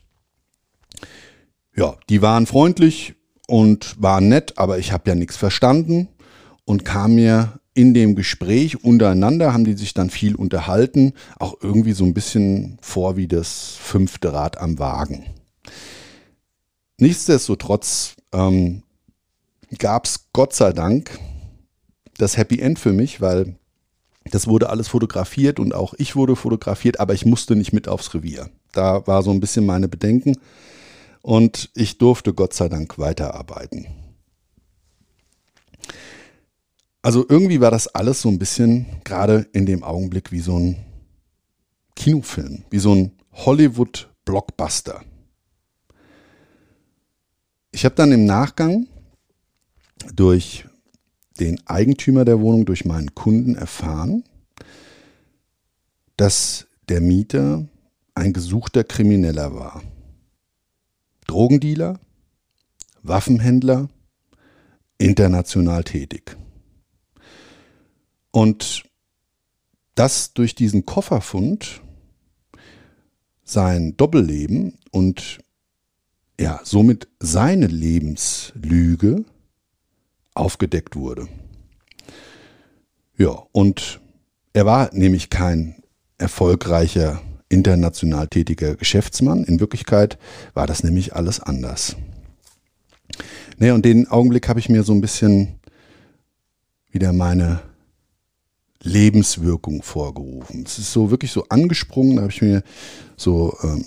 ja, 1.76 1.96
die 2.10 2.22
waren 2.22 2.46
freundlich 2.46 3.16
und 3.48 3.96
waren 4.02 4.30
nett, 4.30 4.58
aber 4.58 4.78
ich 4.78 4.92
habe 4.92 5.10
ja 5.10 5.16
nichts 5.16 5.38
verstanden 5.38 6.10
und 6.66 6.86
kam 6.86 7.16
mir 7.16 7.60
in 7.74 7.94
dem 7.94 8.16
Gespräch 8.16 8.84
untereinander, 8.84 9.54
haben 9.54 9.66
die 9.66 9.74
sich 9.74 9.94
dann 9.94 10.10
viel 10.10 10.36
unterhalten, 10.36 11.14
auch 11.40 11.56
irgendwie 11.62 11.94
so 11.94 12.06
ein 12.06 12.14
bisschen 12.14 12.78
vor 12.82 13.18
wie 13.18 13.28
das 13.28 13.76
fünfte 13.80 14.34
Rad 14.34 14.60
am 14.60 14.80
Wagen. 14.80 15.26
Nichtsdestotrotz 17.00 18.16
ähm, 18.32 18.84
gab 19.80 20.06
es 20.06 20.28
Gott 20.34 20.54
sei 20.54 20.72
Dank 20.72 21.20
das 22.18 22.38
Happy 22.38 22.60
End 22.60 22.78
für 22.78 22.94
mich, 22.94 23.22
weil 23.22 23.56
das 24.32 24.48
wurde 24.48 24.70
alles 24.70 24.88
fotografiert 24.88 25.60
und 25.60 25.74
auch 25.74 25.94
ich 25.98 26.16
wurde 26.16 26.36
fotografiert, 26.36 27.00
aber 27.00 27.14
ich 27.14 27.26
musste 27.26 27.56
nicht 27.56 27.74
mit 27.74 27.88
aufs 27.88 28.14
Revier. 28.14 28.50
Da 28.72 29.06
war 29.08 29.24
so 29.24 29.32
ein 29.32 29.40
bisschen 29.40 29.66
meine 29.66 29.88
Bedenken 29.88 30.38
und 31.22 31.72
ich 31.74 31.98
durfte 31.98 32.34
Gott 32.34 32.54
sei 32.54 32.70
Dank 32.70 32.98
weiterarbeiten. 33.00 33.88
Also 37.04 37.26
irgendwie 37.28 37.60
war 37.60 37.70
das 37.70 37.90
alles 37.90 38.22
so 38.22 38.30
ein 38.30 38.40
bisschen 38.40 38.86
gerade 39.04 39.46
in 39.52 39.66
dem 39.66 39.84
Augenblick 39.84 40.32
wie 40.32 40.40
so 40.40 40.58
ein 40.58 40.78
Kinofilm, 41.98 42.64
wie 42.70 42.80
so 42.80 42.96
ein 42.96 43.12
Hollywood-Blockbuster. 43.34 45.04
Ich 47.72 47.84
habe 47.84 47.96
dann 47.96 48.14
im 48.14 48.26
Nachgang 48.26 48.88
durch 50.16 50.66
den 51.42 51.60
Eigentümer 51.68 52.24
der 52.24 52.40
Wohnung, 52.40 52.66
durch 52.66 52.86
meinen 52.86 53.14
Kunden 53.14 53.56
erfahren, 53.56 54.24
dass 56.16 56.68
der 56.88 57.02
Mieter 57.02 57.68
ein 58.16 58.32
gesuchter 58.32 58.86
Krimineller 58.86 59.54
war. 59.54 59.84
Drogendealer, 61.28 62.00
Waffenhändler, 63.02 63.90
international 65.00 65.84
tätig. 65.84 66.38
Und 68.34 68.84
dass 69.94 70.34
durch 70.34 70.56
diesen 70.56 70.88
Kofferfund 70.88 71.82
sein 73.44 73.96
Doppelleben 73.96 74.80
und 74.90 75.38
ja, 76.40 76.60
somit 76.64 77.08
seine 77.20 77.68
Lebenslüge 77.68 79.24
aufgedeckt 80.34 80.96
wurde. 80.96 81.28
Ja, 83.18 83.44
und 83.52 84.02
er 84.54 84.66
war 84.66 84.90
nämlich 84.94 85.30
kein 85.30 85.84
erfolgreicher, 86.18 87.22
international 87.50 88.30
tätiger 88.30 88.76
Geschäftsmann. 88.76 89.44
In 89.44 89.60
Wirklichkeit 89.60 90.18
war 90.56 90.66
das 90.66 90.84
nämlich 90.84 91.16
alles 91.16 91.40
anders. 91.40 91.96
Naja, 93.58 93.76
und 93.76 93.86
den 93.86 94.08
Augenblick 94.08 94.50
habe 94.50 94.60
ich 94.60 94.70
mir 94.70 94.82
so 94.82 94.92
ein 94.92 95.02
bisschen 95.02 95.60
wieder 96.90 97.14
meine 97.14 97.62
Lebenswirkung 98.84 99.82
vorgerufen. 99.82 100.64
Es 100.66 100.78
ist 100.78 100.92
so 100.92 101.10
wirklich 101.10 101.32
so 101.32 101.46
angesprungen, 101.50 102.18
da 102.18 102.24
habe 102.24 102.32
ich 102.32 102.42
mir 102.42 102.64
so 103.16 103.58
ähm, 103.64 103.84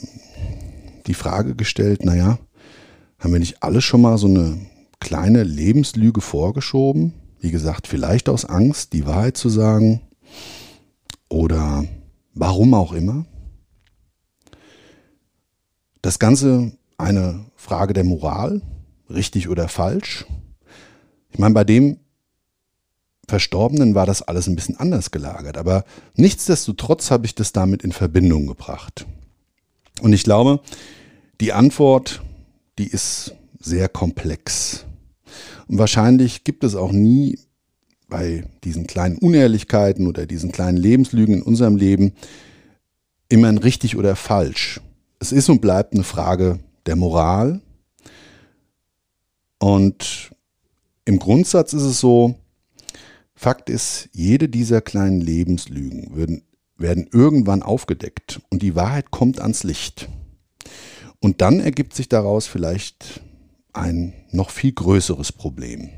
die 1.07 1.15
Frage 1.15 1.55
gestellt, 1.55 2.05
naja, 2.05 2.39
haben 3.19 3.33
wir 3.33 3.39
nicht 3.39 3.63
alle 3.63 3.81
schon 3.81 4.01
mal 4.01 4.19
so 4.19 4.27
eine 4.27 4.59
kleine 4.99 5.45
Lebenslüge 5.45 6.21
vorgeschoben? 6.21 7.13
Wie 7.41 7.51
gesagt, 7.51 7.87
vielleicht 7.87 8.29
aus 8.29 8.45
Angst, 8.45 8.93
die 8.93 9.07
Wahrheit 9.07 9.37
zu 9.37 9.49
sagen 9.49 10.01
oder 11.29 11.85
warum 12.35 12.75
auch 12.75 12.93
immer. 12.93 13.27
Das 16.03 16.19
Ganze 16.19 16.73
eine 16.99 17.47
Frage 17.55 17.93
der 17.93 18.05
Moral, 18.05 18.63
richtig 19.11 19.49
oder 19.49 19.69
falsch. 19.69 20.25
Ich 21.31 21.39
meine, 21.39 21.55
bei 21.55 21.65
dem, 21.65 21.99
Verstorbenen 23.29 23.95
war 23.95 24.07
das 24.07 24.23
alles 24.23 24.47
ein 24.47 24.57
bisschen 24.57 24.77
anders 24.77 25.11
gelagert. 25.11 25.59
Aber 25.59 25.85
nichtsdestotrotz 26.15 27.11
habe 27.11 27.27
ich 27.27 27.35
das 27.35 27.53
damit 27.53 27.83
in 27.83 27.93
Verbindung 27.93 28.47
gebracht. 28.47 29.07
Und 30.01 30.13
ich 30.13 30.25
glaube, 30.25 30.61
die 31.41 31.53
Antwort, 31.53 32.23
die 32.79 32.87
ist 32.87 33.35
sehr 33.59 33.89
komplex. 33.89 34.85
Und 35.69 35.79
wahrscheinlich 35.79 36.45
gibt 36.45 36.65
es 36.65 36.75
auch 36.75 36.93
nie 36.93 37.39
bei 38.09 38.45
diesen 38.63 38.87
kleinen 38.87 39.19
Unehrlichkeiten 39.19 40.07
oder 40.07 40.27
diesen 40.27 40.53
kleinen 40.53 40.77
Lebenslügen 40.77 41.37
in 41.37 41.43
unserem 41.43 41.77
Leben 41.77 42.13
immer 43.29 43.49
ein 43.49 43.59
richtig 43.59 43.97
oder 43.97 44.15
falsch. 44.15 44.81
Es 45.19 45.33
ist 45.33 45.49
und 45.49 45.61
bleibt 45.61 45.95
eine 45.95 46.05
Frage 46.05 46.61
der 46.87 46.95
Moral. 46.95 47.61
Und 49.59 50.31
im 51.05 51.19
Grundsatz 51.19 51.73
ist 51.73 51.83
es 51.83 51.99
so, 51.99 52.37
Fakt 53.39 53.69
ist, 53.69 54.09
jede 54.13 54.49
dieser 54.49 54.81
kleinen 54.81 55.21
Lebenslügen 55.21 56.17
werden, 56.17 56.43
werden 56.79 57.07
irgendwann 57.13 57.63
aufgedeckt 57.63 58.41
und 58.49 58.63
die 58.63 58.75
Wahrheit 58.75 59.11
kommt 59.11 59.41
ans 59.41 59.63
Licht. 59.63 60.09
Und 61.21 61.43
dann 61.43 61.61
ergibt 61.61 61.95
sich 61.95 62.09
daraus 62.09 62.47
vielleicht 62.47 63.21
ein 63.75 64.15
noch 64.31 64.49
viel 64.49 64.73
größeres 64.73 65.33
Problem. 65.33 65.91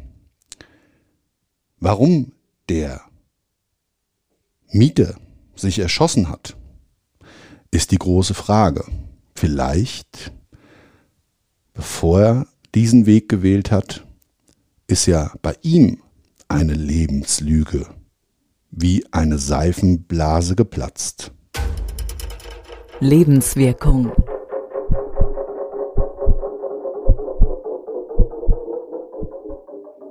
Warum 1.79 2.33
der 2.69 3.03
Mieter 4.73 5.17
sich 5.55 5.79
erschossen 5.79 6.29
hat, 6.29 6.57
ist 7.71 7.93
die 7.93 7.99
große 7.99 8.35
Frage. 8.35 8.85
Vielleicht, 9.37 10.33
bevor 11.73 12.21
er 12.21 12.47
diesen 12.75 13.07
Weg 13.07 13.29
gewählt 13.29 13.71
hat, 13.71 14.05
ist 14.89 15.07
ja 15.07 15.33
bei 15.41 15.55
ihm 15.63 16.03
eine 16.49 16.73
Lebenslüge, 16.73 17.87
wie 18.71 19.05
eine 19.13 19.39
Seifenblase 19.39 20.57
geplatzt. 20.57 21.33
Lebenswirkung. 23.01 24.13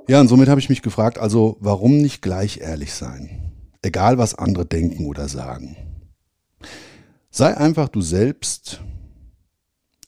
Ja, 0.08 0.20
und 0.20 0.28
somit 0.28 0.48
habe 0.48 0.60
ich 0.60 0.70
mich 0.70 0.80
gefragt, 0.80 1.18
also 1.18 1.58
warum 1.60 1.98
nicht 1.98 2.22
gleich 2.22 2.58
ehrlich 2.58 2.94
sein? 2.94 3.52
Egal, 3.82 4.16
was 4.16 4.34
andere 4.34 4.64
denken 4.64 5.06
oder 5.06 5.28
sagen. 5.28 5.76
Sei 7.30 7.54
einfach 7.54 7.88
du 7.88 8.00
selbst, 8.00 8.80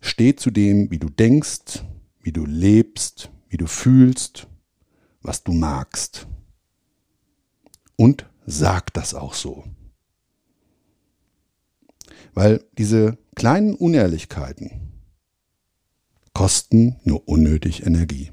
steh 0.00 0.36
zu 0.36 0.50
dem, 0.50 0.90
wie 0.90 0.98
du 0.98 1.10
denkst, 1.10 1.84
wie 2.22 2.32
du 2.32 2.46
lebst, 2.46 3.30
wie 3.48 3.58
du 3.58 3.66
fühlst 3.66 4.46
was 5.22 5.42
du 5.44 5.52
magst. 5.52 6.26
Und 7.96 8.26
sag 8.46 8.92
das 8.94 9.14
auch 9.14 9.34
so. 9.34 9.64
Weil 12.32 12.64
diese 12.78 13.18
kleinen 13.34 13.74
Unehrlichkeiten 13.74 14.92
kosten 16.32 16.96
nur 17.04 17.28
unnötig 17.28 17.84
Energie. 17.84 18.30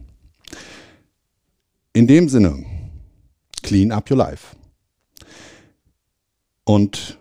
In 1.94 2.08
dem 2.08 2.30
Sinne, 2.30 2.66
clean 3.64 3.92
up 3.92 4.10
your 4.10 4.18
life. 4.18 4.56
Und 6.64 7.18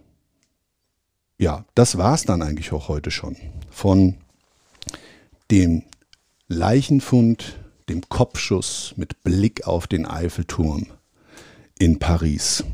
ja, 1.38 1.64
das 1.74 1.98
war 1.98 2.14
es 2.14 2.22
dann 2.22 2.42
eigentlich 2.42 2.72
auch 2.72 2.88
heute 2.88 3.11
schon. 3.11 3.37
Von 3.70 4.16
dem 5.50 5.83
Leichenfund 6.48 7.59
dem 7.88 8.09
Kopfschuss 8.09 8.94
mit 8.96 9.22
Blick 9.22 9.66
auf 9.66 9.87
den 9.87 10.07
Eiffelturm 10.07 10.87
in 11.79 11.99
Paris. 11.99 12.64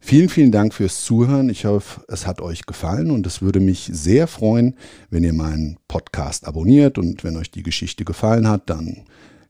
Vielen, 0.00 0.28
vielen 0.28 0.52
Dank 0.52 0.72
fürs 0.72 1.04
Zuhören. 1.04 1.50
Ich 1.50 1.66
hoffe, 1.66 2.02
es 2.08 2.26
hat 2.26 2.40
euch 2.40 2.64
gefallen 2.64 3.10
und 3.10 3.26
es 3.26 3.42
würde 3.42 3.60
mich 3.60 3.90
sehr 3.92 4.26
freuen, 4.26 4.74
wenn 5.10 5.22
ihr 5.22 5.34
meinen 5.34 5.78
Podcast 5.86 6.46
abonniert 6.46 6.96
und 6.96 7.24
wenn 7.24 7.36
euch 7.36 7.50
die 7.50 7.62
Geschichte 7.62 8.04
gefallen 8.04 8.48
hat, 8.48 8.70
dann 8.70 9.04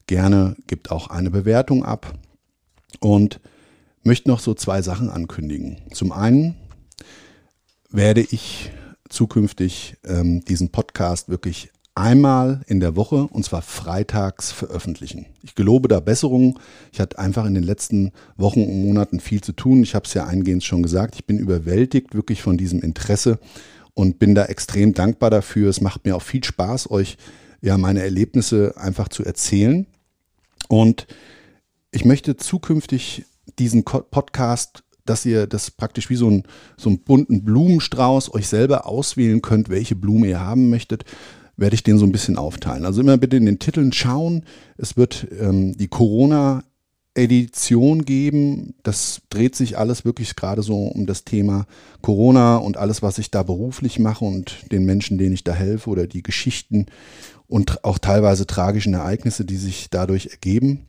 gerne 0.07 0.57
gibt 0.67 0.91
auch 0.91 1.11
eine 1.11 1.31
Bewertung 1.31 1.85
ab 1.85 2.13
und 2.99 3.41
möchte 4.03 4.29
noch 4.29 4.41
so 4.41 4.55
zwei 4.55 4.83
Sachen 4.83 5.11
ankündigen. 5.11 5.77
Zum 5.93 6.11
einen 6.11 6.57
werde 7.91 8.23
ich 8.23 8.73
zukünftig 9.09 9.97
ähm, 10.05 10.45
diesen 10.45 10.71
Podcast 10.71 11.29
wirklich 11.29 11.71
einmal 11.99 12.61
in 12.67 12.81
der 12.81 12.97
Woche 12.97 13.27
und 13.27 13.45
zwar 13.45 13.61
freitags 13.61 14.53
veröffentlichen. 14.53 15.27
Ich 15.43 15.55
gelobe 15.55 15.89
da 15.89 16.01
Besserungen. 16.01 16.59
Ich 16.93 17.01
hatte 17.01 17.19
einfach 17.19 17.45
in 17.45 17.55
den 17.55 17.65
letzten 17.65 18.13
Wochen 18.37 18.63
und 18.63 18.83
Monaten 18.83 19.21
viel 19.21 19.41
zu 19.41 19.53
tun. 19.53 19.83
Ich 19.83 19.95
habe 19.95 20.07
es 20.07 20.15
ja 20.15 20.25
eingehend 20.25 20.65
schon 20.65 20.83
gesagt. 20.83 21.17
Ich 21.17 21.25
bin 21.25 21.39
überwältigt 21.39 22.15
wirklich 22.15 22.41
von 22.41 22.57
diesem 22.57 22.81
Interesse 22.83 23.39
und 23.95 24.19
bin 24.19 24.35
da 24.35 24.45
extrem 24.45 24.95
dankbar 24.95 25.31
dafür. 25.31 25.69
Es 25.69 25.81
macht 25.81 26.05
mir 26.05 26.15
auch 26.15 26.23
viel 26.23 26.45
Spaß, 26.45 26.91
euch 26.91 27.19
ja 27.61 27.77
meine 27.77 28.03
Erlebnisse 28.03 28.75
einfach 28.77 29.09
zu 29.09 29.25
erzählen. 29.25 29.87
Und 30.69 31.09
ich 31.91 32.05
möchte 32.05 32.37
zukünftig 32.37 33.25
diesen 33.59 33.85
Podcast 33.85 34.85
dass 35.05 35.25
ihr 35.25 35.47
das 35.47 35.71
praktisch 35.71 36.11
wie 36.11 36.17
so, 36.17 36.29
ein, 36.29 36.43
so 36.77 36.91
einen 36.91 36.99
bunten 36.99 37.43
Blumenstrauß 37.43 38.35
euch 38.35 38.47
selber 38.47 38.87
auswählen 38.87 39.41
könnt, 39.41 39.71
welche 39.71 39.97
Blume 39.97 40.27
ihr 40.27 40.41
haben 40.41 40.69
möchtet 40.69 41.07
werde 41.59 41.75
ich 41.75 41.83
den 41.83 41.99
so 41.99 42.07
ein 42.07 42.13
bisschen 42.13 42.39
aufteilen. 42.39 42.87
Also 42.87 43.03
immer 43.03 43.19
bitte 43.19 43.37
in 43.37 43.45
den 43.45 43.59
Titeln 43.59 43.93
schauen. 43.93 44.45
Es 44.79 44.97
wird 44.97 45.27
ähm, 45.39 45.77
die 45.77 45.89
Corona 45.89 46.63
Edition 47.15 48.05
geben. 48.05 48.75
Das 48.85 49.23
dreht 49.29 49.57
sich 49.57 49.77
alles 49.77 50.05
wirklich 50.05 50.37
gerade 50.37 50.63
so 50.63 50.87
um 50.87 51.05
das 51.05 51.25
Thema 51.25 51.67
Corona 52.01 52.57
und 52.57 52.77
alles, 52.77 53.03
was 53.03 53.19
ich 53.19 53.31
da 53.31 53.43
beruflich 53.43 53.99
mache 53.99 54.25
und 54.25 54.71
den 54.71 54.85
Menschen, 54.85 55.19
denen 55.19 55.35
ich 55.35 55.43
da 55.43 55.53
helfe 55.53 55.91
oder 55.91 56.07
die 56.07 56.23
Geschichten 56.23 56.87
und 57.49 57.85
auch 57.85 57.99
teilweise 57.99 58.47
tragischen 58.47 58.95
Ereignisse, 58.95 59.45
die 59.45 59.57
sich 59.57 59.91
dadurch 59.91 60.29
ergeben. 60.29 60.87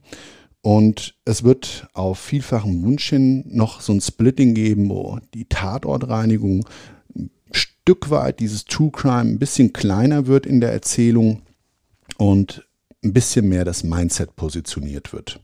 Und 0.62 1.16
es 1.24 1.42
wird 1.42 1.88
auf 1.94 2.18
vielfachen 2.18 2.84
Wunsch 2.84 3.08
hin 3.08 3.44
noch 3.48 3.80
so 3.80 3.92
ein 3.92 4.00
Splitting 4.00 4.54
geben, 4.54 4.88
wo 4.90 5.18
die 5.34 5.46
Tatortreinigung 5.46 6.66
Stück 7.90 8.10
weit 8.10 8.38
dieses 8.38 8.66
True 8.66 8.92
Crime 8.92 9.32
ein 9.32 9.40
bisschen 9.40 9.72
kleiner 9.72 10.28
wird 10.28 10.46
in 10.46 10.60
der 10.60 10.72
Erzählung 10.72 11.42
und 12.18 12.64
ein 13.02 13.12
bisschen 13.12 13.48
mehr 13.48 13.64
das 13.64 13.82
Mindset 13.82 14.36
positioniert 14.36 15.12
wird. 15.12 15.40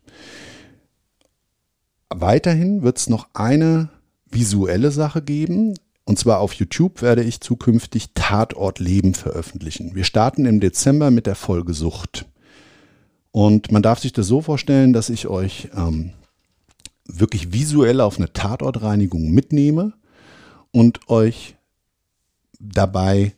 Weiterhin 2.09 2.85
wird 2.85 2.98
es 2.98 3.09
noch 3.09 3.26
eine 3.35 3.88
visuelle 4.30 4.92
Sache 4.92 5.22
geben. 5.22 5.74
Und 6.04 6.20
zwar 6.20 6.38
auf 6.38 6.52
YouTube 6.52 7.02
werde 7.02 7.24
ich 7.24 7.40
zukünftig 7.40 8.11
Tatort 8.14 8.78
Leben 8.78 9.14
veröffentlichen. 9.14 9.96
Wir 9.96 10.04
starten 10.04 10.46
im 10.46 10.61
Dezember 10.61 11.11
mit 11.11 11.26
der 11.26 11.35
Folge 11.35 11.74
Sucht. 11.74 12.26
Und 13.32 13.72
man 13.72 13.82
darf 13.82 13.98
sich 13.98 14.12
das 14.12 14.28
so 14.28 14.40
vorstellen, 14.40 14.92
dass 14.92 15.11
ich 15.11 15.26
euch 15.26 15.68
ähm, 15.76 16.12
wirklich 17.06 17.52
visuell 17.52 18.00
auf 18.00 18.18
eine 18.18 18.32
Tatortreinigung 18.32 19.32
mitnehme 19.32 19.94
und 20.70 21.09
euch 21.09 21.56
dabei 22.61 23.35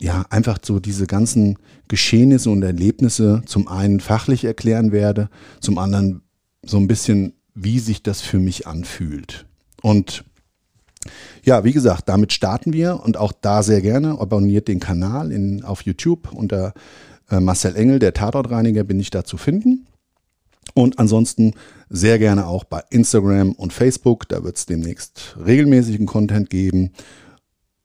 ja 0.00 0.24
einfach 0.30 0.58
so 0.62 0.80
diese 0.80 1.06
ganzen 1.06 1.58
Geschehnisse 1.88 2.50
und 2.50 2.62
Erlebnisse 2.62 3.42
zum 3.46 3.68
einen 3.68 4.00
fachlich 4.00 4.44
erklären 4.44 4.92
werde, 4.92 5.28
zum 5.60 5.78
anderen 5.78 6.22
so 6.62 6.78
ein 6.78 6.88
bisschen, 6.88 7.34
wie 7.54 7.78
sich 7.78 8.02
das 8.02 8.20
für 8.20 8.38
mich 8.38 8.66
anfühlt. 8.66 9.46
Und 9.82 10.24
ja, 11.44 11.64
wie 11.64 11.72
gesagt, 11.72 12.08
damit 12.08 12.32
starten 12.32 12.72
wir 12.72 13.00
und 13.02 13.16
auch 13.16 13.32
da 13.32 13.62
sehr 13.62 13.80
gerne. 13.80 14.18
Abonniert 14.18 14.68
den 14.68 14.80
Kanal 14.80 15.32
in, 15.32 15.64
auf 15.64 15.82
YouTube 15.82 16.32
unter 16.32 16.74
äh, 17.30 17.40
Marcel 17.40 17.76
Engel, 17.76 17.98
der 17.98 18.12
Tatortreiniger, 18.12 18.84
bin 18.84 19.00
ich 19.00 19.10
da 19.10 19.24
zu 19.24 19.36
finden. 19.36 19.86
Und 20.74 20.98
ansonsten 20.98 21.54
sehr 21.88 22.18
gerne 22.18 22.46
auch 22.46 22.64
bei 22.64 22.82
Instagram 22.90 23.52
und 23.52 23.72
Facebook. 23.72 24.28
Da 24.28 24.44
wird 24.44 24.56
es 24.56 24.66
demnächst 24.66 25.36
regelmäßigen 25.44 26.06
Content 26.06 26.50
geben 26.50 26.92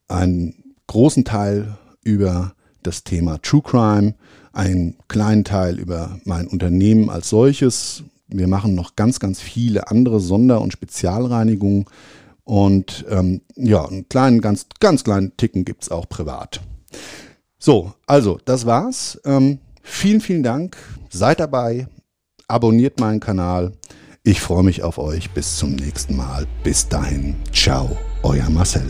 einen 0.08 0.76
großen 0.88 1.26
Teil 1.26 1.78
über 2.04 2.54
das 2.84 3.04
Thema 3.04 3.42
True 3.42 3.62
Crime, 3.64 4.16
einen 4.54 4.96
kleinen 5.08 5.44
Teil 5.44 5.80
über 5.80 6.20
mein 6.24 6.48
Unternehmen 6.48 7.10
als 7.10 7.30
solches. 7.30 8.04
Wir 8.28 8.48
machen 8.48 8.76
noch 8.76 8.96
ganz, 8.96 9.20
ganz 9.20 9.42
viele 9.42 9.90
andere 9.90 10.20
Sonder- 10.20 10.62
und 10.62 10.72
Spezialreinigungen. 10.72 11.86
Und 12.44 13.06
ähm, 13.10 13.42
ja, 13.56 13.86
einen 13.86 14.08
kleinen, 14.08 14.40
ganz, 14.40 14.68
ganz 14.80 15.04
kleinen 15.04 15.36
Ticken 15.36 15.66
gibt 15.66 15.84
es 15.84 15.92
auch 15.92 16.08
privat. 16.08 16.62
So, 17.58 17.94
also, 18.06 18.40
das 18.46 18.66
war's. 18.66 19.20
Ähm, 19.26 19.60
vielen, 19.82 20.22
vielen 20.22 20.44
Dank. 20.44 20.78
Seid 21.10 21.40
dabei. 21.40 21.88
Abonniert 22.48 23.00
meinen 23.00 23.20
Kanal. 23.20 23.74
Ich 24.24 24.42
freue 24.42 24.64
mich 24.64 24.84
auf 24.84 25.00
euch. 25.00 25.32
Bis 25.32 25.58
zum 25.58 25.76
nächsten 25.76 26.16
Mal. 26.16 26.46
Bis 26.64 26.88
dahin. 26.88 27.36
Ciao, 27.52 27.98
euer 28.22 28.50
Marcel. 28.50 28.90